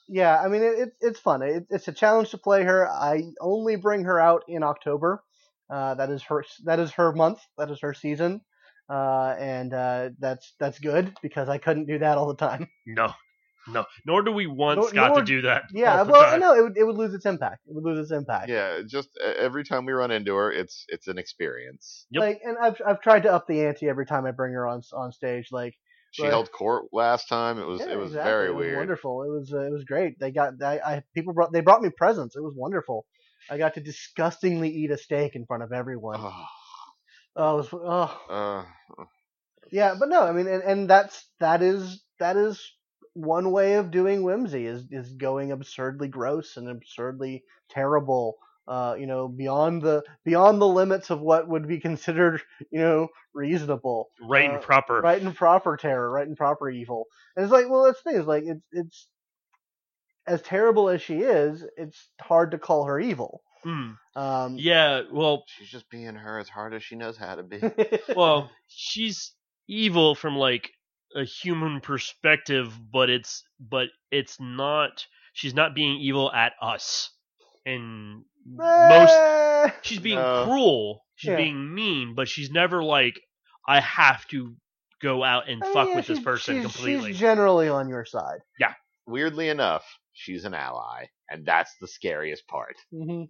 [0.08, 0.38] yeah.
[0.40, 1.42] I mean, it, it, it's fun.
[1.42, 2.88] It, it's a challenge to play her.
[2.88, 5.22] I only bring her out in October.
[5.72, 6.44] Uh, that is her.
[6.64, 7.40] That is her month.
[7.56, 8.42] That is her season.
[8.90, 12.68] Uh, and uh, that's that's good because I couldn't do that all the time.
[12.86, 13.12] No,
[13.68, 13.84] no.
[14.04, 15.62] Nor do we want Nor- Scott nor- to do that.
[15.72, 16.40] Yeah, well, time.
[16.40, 17.60] no, it would, it would lose its impact.
[17.68, 18.50] It would lose its impact.
[18.50, 22.06] Yeah, just uh, every time we run into her, it's it's an experience.
[22.10, 22.20] Yep.
[22.20, 24.82] Like, and I've I've tried to up the ante every time I bring her on
[24.92, 25.48] on stage.
[25.52, 25.74] Like,
[26.10, 26.32] She Right.
[26.32, 27.58] held court last time.
[27.58, 28.30] It was yeah, it was exactly.
[28.30, 28.76] very it was weird.
[28.78, 29.22] wonderful.
[29.22, 30.18] It was uh, it was great.
[30.18, 32.36] They got I, I people brought they brought me presents.
[32.36, 33.06] It was wonderful.
[33.50, 36.16] I got to disgustingly eat a steak in front of everyone.
[36.18, 36.46] Oh,
[37.34, 38.64] Oh, it was, oh.
[38.98, 39.04] uh,
[39.70, 42.62] yeah, but no, I mean, and, and that's that is that is
[43.14, 48.36] one way of doing whimsy is is going absurdly gross and absurdly terrible.
[48.68, 53.08] Uh, you know, beyond the beyond the limits of what would be considered, you know,
[53.34, 54.08] reasonable.
[54.20, 55.00] right and uh, proper.
[55.00, 57.06] right and proper terror, right and proper evil.
[57.34, 58.20] And it's like, well, that's the thing.
[58.20, 59.08] Is like it's it's
[60.26, 63.42] as terrible as she is, it's hard to call her evil.
[63.64, 63.96] Mm.
[64.16, 67.60] Um, Yeah, well, she's just being her as hard as she knows how to be.
[68.16, 69.32] well, she's
[69.68, 70.70] evil from like
[71.14, 75.06] a human perspective, but it's but it's not.
[75.34, 77.10] She's not being evil at us,
[77.64, 80.44] and most Eh, she's being No.
[80.44, 81.04] cruel.
[81.16, 81.36] She's Yeah.
[81.36, 83.14] being mean, but she's never like
[83.66, 84.56] I have to
[85.00, 87.10] go out and I mean, fuck yeah, with this person she's, completely.
[87.12, 88.40] She's generally on your side.
[88.58, 88.74] Yeah.
[89.06, 92.76] Weirdly enough, she's an ally, and that's the scariest part.
[92.90, 93.24] hmm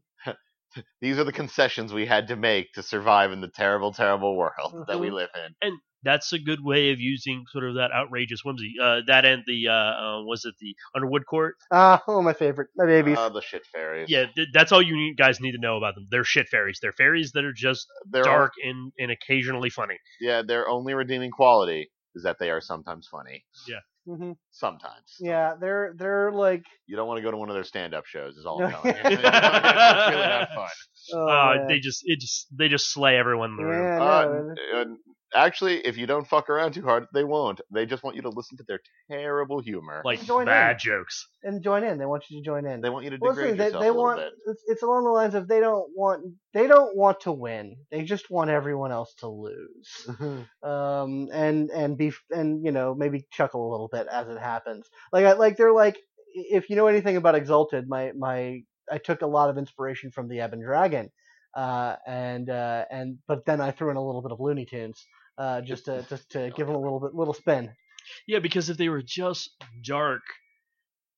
[1.02, 4.72] These are the concessions we had to make to survive in the terrible, terrible world
[4.88, 5.12] that we Mhm.
[5.14, 5.54] live in.
[5.60, 8.72] And that's a good way of using sort of that outrageous whimsy.
[8.82, 11.56] Uh, that and the uh, uh, was it the Underwood Court?
[11.70, 13.18] Ah, oh, my favorite, my babies.
[13.18, 14.08] Uh, the shit fairies.
[14.10, 16.06] Yeah, th- that's all you guys need to know about them.
[16.10, 16.78] They're shit fairies.
[16.80, 19.98] They're fairies that are just they're dark and, and occasionally funny.
[20.20, 23.44] yeah, their only redeeming quality is that they are sometimes funny.
[24.06, 25.16] Hmm Sometimes.
[25.20, 26.62] Yeah, they're they're like.
[26.86, 28.36] You don't want to go to one of their stand-up shows.
[28.36, 29.02] Is all I'm telling you.
[29.04, 30.68] it's really not fun.
[31.14, 33.86] Oh, uh, they just it just they just slay everyone in the room.
[34.00, 34.96] Yeah, Uh, no,
[35.34, 37.60] actually, if you don't fuck around too hard, they won't.
[37.70, 38.80] They just want you to listen to their
[39.10, 40.02] terrible humor.
[40.04, 40.78] Like Join bad in.
[40.78, 41.28] jokes.
[41.42, 41.98] and join in.
[41.98, 42.80] They want you to join in.
[42.80, 44.32] they want you to Well, degrade see, they, yourself they a little bit.
[44.46, 47.76] it's, it's along the lines of they don't want they don't want to win.
[47.90, 50.06] They just want everyone else to lose.
[50.62, 54.88] Um, and and be and you know maybe chuckle a little bit as it happens.
[55.12, 55.98] Like I, like they're like
[56.34, 58.60] if you know anything about Exalted, my my
[58.90, 61.10] I took a lot of inspiration from the Ebon Dragon,
[61.54, 65.04] uh, and uh, and but then I threw in a little bit of Looney Tunes.
[65.38, 67.72] Uh, just to just to give them a little bit little spin.
[68.26, 69.50] Yeah, because if they were just
[69.82, 70.22] dark,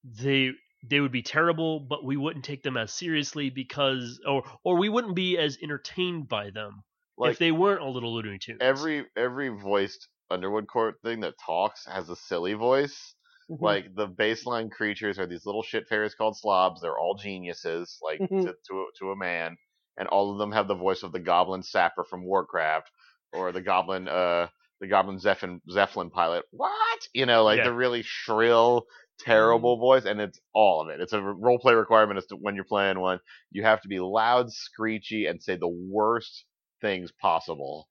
[0.05, 0.53] they
[0.89, 4.89] they would be terrible, but we wouldn't take them as seriously because or or we
[4.89, 6.83] wouldn't be as entertained by them
[7.17, 8.59] like if they weren't a little Looney Tunes.
[8.61, 13.15] every every voiced Underwood Court thing that talks has a silly voice.
[13.51, 13.61] Mhm.
[13.61, 16.81] Like the baseline creatures are these little shit fairies called slobs.
[16.81, 18.43] They're all geniuses, like Mhm.
[18.43, 19.57] to, to to a man,
[19.99, 22.91] and all of them have the voice of the Goblin Sapper from Warcraft
[23.35, 24.49] or the Goblin uh
[24.81, 26.45] the Goblin Zeppelin Zeppelin pilot.
[26.51, 27.65] What you know, like Yeah.
[27.65, 28.87] the really shrill,
[29.21, 31.01] terrible voice, and it's all of it.
[31.01, 33.21] It's a role play requirement as to when you're playing one.
[33.51, 36.45] You have to be loud, screechy, and say the worst
[36.81, 37.87] things possible.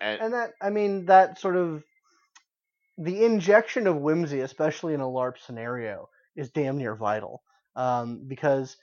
[0.00, 1.84] And, and that I mean that sort of
[2.98, 7.42] the injection of whimsy, especially in a LARP scenario, is damn near vital.
[7.76, 8.76] Um, because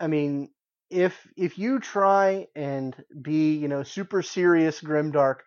[0.00, 0.50] I mean,
[0.92, 5.40] if if you try and be you know super serious grimdark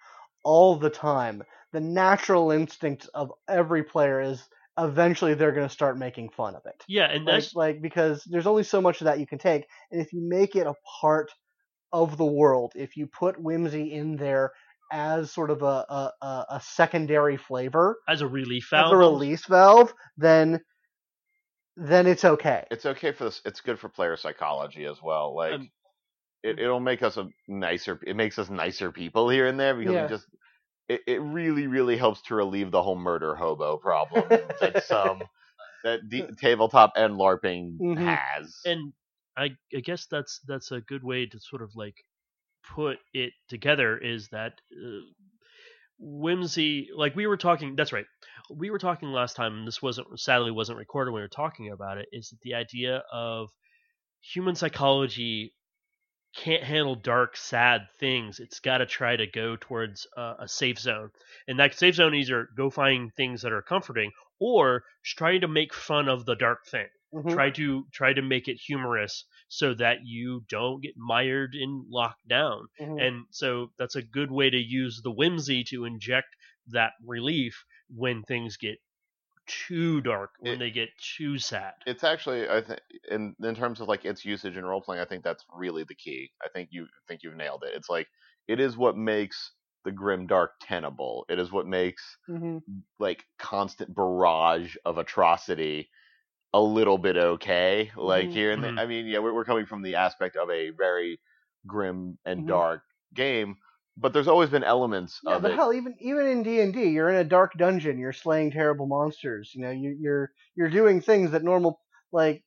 [0.44, 5.98] all the time, the natural instinct of every player is eventually they're going to start
[5.98, 6.86] making fun of it.
[6.88, 9.66] yeah, and Like, that's like because there's only so much of that you can take,
[9.92, 11.32] and if you make it a part
[11.94, 14.52] of the world, if you put whimsy in there
[14.92, 18.98] as sort of a a, a, a secondary flavor, as a relief valve as a
[18.98, 20.60] release valve, then
[21.78, 22.66] then it's okay.
[22.72, 23.42] it's okay for this.
[23.46, 25.36] It's good for player psychology as well.
[25.36, 25.70] Like Um,
[26.44, 28.00] it, it'll make us a nicer.
[28.06, 30.00] It makes us nicer people here and there because Yeah.
[30.00, 30.28] we just.
[30.90, 35.28] It, it really really helps to relieve the whole murder hobo problem that some
[35.84, 37.96] that D- tabletop and LARPing Mhm.
[37.96, 38.56] has.
[38.66, 38.94] and
[39.38, 41.96] I, I guess that's that's a good way to sort of like
[42.64, 45.02] put it together is that uh,
[46.00, 48.06] whimsy like we were talking that's right
[48.50, 51.72] we were talking last time and this wasn't sadly wasn't recorded when we were talking
[51.72, 53.50] about it is that the idea of
[54.22, 55.56] human psychology
[56.36, 60.80] can't handle dark sad things it's got to try to go towards uh, a safe
[60.80, 61.10] zone
[61.48, 65.48] and that safe zone is either go find things that are comforting or trying to
[65.48, 67.38] make fun of the dark thing Mhm.
[67.38, 72.66] Try to try to make it humorous so that you don't get mired in lockdown.
[72.80, 73.08] Mhm.
[73.08, 76.36] And so that's a good way to use the whimsy to inject
[76.68, 78.80] that relief when things get
[79.48, 81.76] too dark, when It- they get too sad.
[81.86, 82.80] it's actually I think
[83.10, 85.96] in in terms of like its usage in role playing, I think that's really the
[85.96, 86.32] key.
[86.44, 87.74] I think you think you've nailed it.
[87.76, 88.08] It's like
[88.48, 91.26] it is what makes the grim dark tenable.
[91.30, 92.60] It is what makes Mhm.
[93.00, 95.90] like constant barrage of atrocity
[96.54, 97.92] a little bit okay.
[97.98, 98.34] Like Mhm.
[98.34, 98.74] here and there.
[98.78, 101.22] I mean, yeah, we're, we're coming from the aspect of a very
[101.68, 102.46] grim and Mhm.
[102.46, 102.84] dark
[103.14, 103.58] game,
[103.98, 105.54] but there's always been elements Yeah, of but it.
[105.54, 107.98] hell, even even in D and D, you're in a dark dungeon.
[107.98, 109.52] You're slaying terrible monsters.
[109.56, 111.82] You know, you, you're you're doing things that normal
[112.12, 112.44] like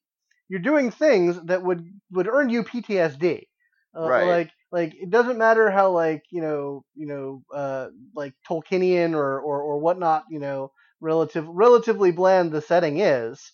[0.49, 3.49] you're doing things that would would earn you PTSD.
[3.95, 4.25] Uh, Right.
[4.25, 9.41] Like like it doesn't matter how like you know you know uh like Tolkienian or
[9.41, 13.53] or or whatnot you know relative relatively bland the setting is.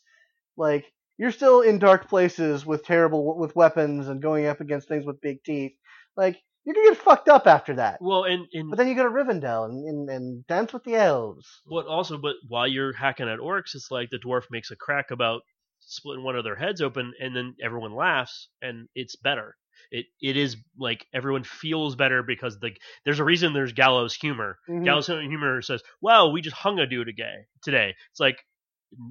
[0.56, 5.06] Like you're still in dark places with terrible with weapons and going up against things
[5.06, 5.72] with big teeth.
[6.16, 8.00] Like you can get fucked up after that.
[8.00, 10.96] Well, and, and But then you go to Rivendell and, and, and dance with the
[10.96, 11.46] elves.
[11.68, 15.10] But also, but while you're hacking at orcs, it's like the dwarf makes a crack
[15.10, 15.42] about
[15.80, 19.56] splitting one of their heads open, and then everyone laughs, and it's better.
[19.90, 22.70] It it is like everyone feels better because the
[23.04, 24.58] there's a reason there's gallows humor.
[24.68, 24.84] Mhm.
[24.84, 28.38] Gallows humor says, "Wow, we just hung a dude again today." It's like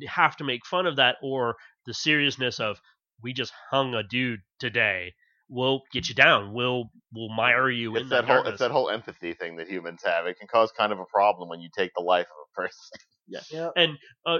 [0.08, 2.80] have to make fun of that or the seriousness of
[3.22, 5.14] we just hung a dude today.
[5.54, 6.54] We'll get you down.
[6.54, 9.70] We'll we'll mire you it's in that the whole it's that whole empathy thing that
[9.70, 10.26] humans have.
[10.26, 13.00] It can cause kind of a problem when you take the life of a person.
[13.26, 14.40] Yeah, And uh,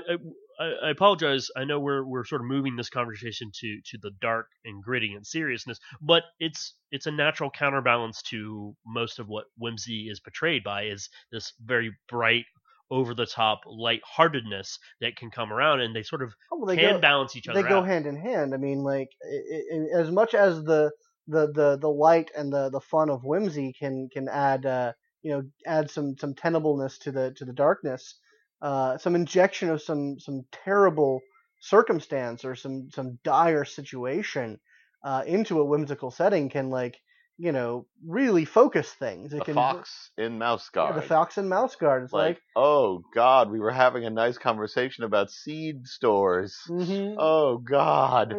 [0.60, 1.48] I, I apologize.
[1.56, 5.14] I know we're we're sort of moving this conversation to to the dark and gritty
[5.14, 10.66] and seriousness, but it's it's a natural counterbalance to most of what whimsy is portrayed
[10.66, 12.46] by is this very bright,
[12.92, 16.78] over the top lightheartedness that can come around, and they sort of Oh, well, they
[16.78, 17.88] can go, balance each other they go out.
[17.88, 18.54] hand in hand.
[18.54, 20.92] I mean, like i i as much as the,
[21.28, 25.32] the, the, the light and the, the fun of whimsy can can add uh, you
[25.32, 28.20] know add some some tenableness to the to the darkness,
[28.62, 31.22] uh, some injection of some some terrible
[31.62, 34.60] circumstance or some some dire situation
[35.04, 36.98] uh, into a whimsical setting can like
[37.38, 39.34] you know really focus things.
[39.34, 40.96] It The can fox in Mouse yeah, Guard.
[40.98, 42.04] the fox and mouse guard.
[42.04, 46.56] It's like, like, oh God, we were having a nice conversation about seed stores.
[46.70, 47.16] mhm.
[47.18, 48.36] Oh God,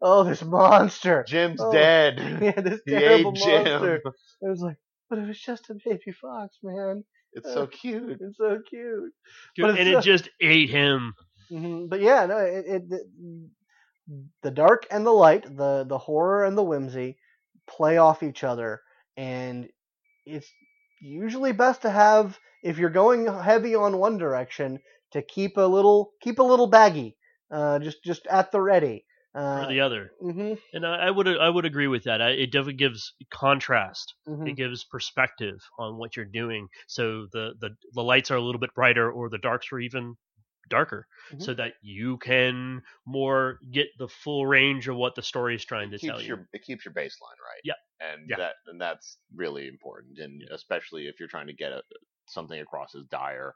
[0.00, 1.24] oh this monster.
[1.28, 1.72] Jim's Oh.
[1.72, 2.18] dead.
[2.42, 3.64] yeah, this He ate terrible Jim.
[3.64, 4.02] monster.
[4.40, 4.76] It was like,
[5.10, 7.04] but it was just a baby fox, man.
[7.32, 8.18] It's so cute.
[8.20, 9.12] It's so cute.
[9.58, 11.14] but and it's it so- just ate him.
[11.50, 13.48] hmm But yeah, no, it, it the,
[14.42, 17.18] the dark and the light, the the horror and the whimsy
[17.68, 18.80] play off each other,
[19.16, 19.68] and
[20.26, 20.50] it's
[21.00, 24.80] usually best to have if you're going heavy on one direction
[25.12, 27.16] to keep a little keep a little baggy,
[27.50, 29.04] uh, just just at the ready.
[29.34, 32.20] Uh, or the other, hmm and I, I would I would agree with that.
[32.22, 34.14] I, it definitely gives contrast.
[34.26, 38.42] hmm it gives perspective on what you're doing so the, the the lights are a
[38.42, 40.16] little bit brighter or the darks are even
[40.68, 41.48] darker Mhm.
[41.48, 45.90] so that you can more get the full range of what the story is trying
[45.90, 47.62] to tell keeps you your it keeps your baseline right.
[47.62, 47.74] Yeah.
[48.00, 48.38] And Yeah.
[48.38, 51.82] that and that's really important, and especially if you're trying to get a,
[52.28, 53.54] something across as dire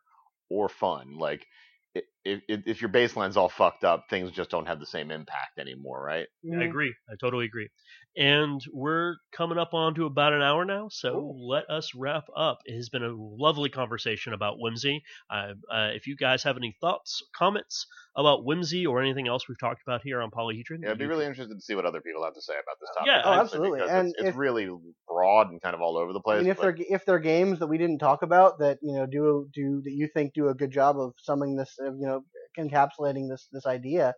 [0.50, 1.16] or fun.
[1.16, 1.46] Like
[1.94, 5.58] if if if your baseline's all fucked up, things just don't have the same impact
[5.58, 6.26] anymore, right?
[6.58, 6.94] i agree.
[7.10, 7.68] I totally agree.
[8.16, 11.48] And we're coming up on to about an hour now so Ooh.
[11.48, 12.58] let us wrap up.
[12.64, 15.02] It has been a lovely conversation about whimsy.
[15.30, 19.58] Uh, uh, if you guys have any thoughts comments about whimsy or anything else we've
[19.58, 22.22] talked about here on polyhedron Yeah, I'd be really interested to see what other people
[22.24, 23.06] have to say about this topic.
[23.06, 23.78] Yeah, Oh, honestly, absolutely.
[23.80, 24.68] because And it's, it's really
[25.08, 26.42] broad and kind of all over the I place.
[26.42, 29.06] mean, if but- they're if they're games that we didn't talk about that you know
[29.06, 32.22] do do that you think do a good job of summing this uh, you know
[32.58, 34.12] encapsulating this this idea,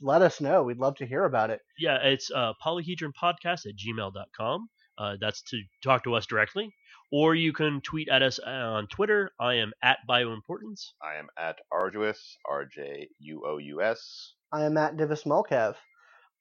[0.00, 0.62] let us know.
[0.62, 1.60] We'd love to hear about it.
[1.78, 4.68] yeah, it's uh, polyhedronpodcast at gmail.com.
[4.98, 6.72] Uh, that's to talk to us directly.
[7.12, 9.32] Or you can tweet at us on Twitter.
[9.38, 10.92] I am at bioimportance.
[11.02, 14.32] I am at Arduous, R J U O U S.
[14.50, 15.74] I am at Divis Smallcav.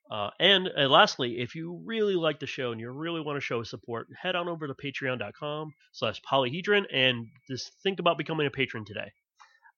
[0.09, 3.41] Uh, and uh, lastly, if you really like the show and you really want to
[3.41, 8.51] show support, head on over to patreon.com slash polyhedron and just think about becoming a
[8.51, 9.09] patron today.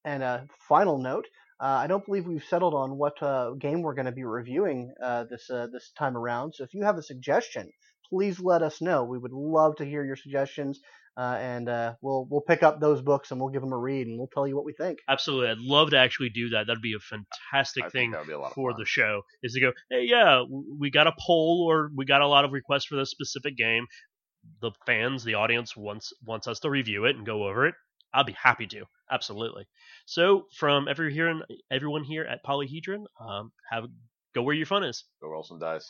[0.06, 1.28] And a final note,
[1.60, 4.91] uh, I don't believe we've settled on what uh, game we're going to be reviewing
[5.02, 6.54] uh, this uh, this time around.
[6.56, 7.72] So if you have a suggestion,
[8.10, 9.04] please let us know.
[9.04, 10.80] We would love to hear your suggestions,
[11.18, 14.08] uh, and uh, we'll we'll pick up those books and we'll give them a read
[14.08, 14.99] and we'll tell you what we think.
[15.08, 15.49] Absolutely.
[15.49, 16.68] I'd love to actually do that.
[16.68, 19.22] That'd be a fantastic I thing think that would be a lot for the show
[19.41, 20.43] is to go, hey, yeah,
[20.80, 23.86] we got a poll or we got a lot of requests for this specific game.
[24.62, 27.76] The fans, the audience wants wants us to review it and go over it.
[28.14, 28.84] I'll be happy to.
[29.12, 29.66] Absolutely.
[30.06, 33.86] So from every here and everyone here at Polyhedron, um, have
[34.34, 35.06] Go where your fun is.
[35.22, 35.88] Go roll some dice.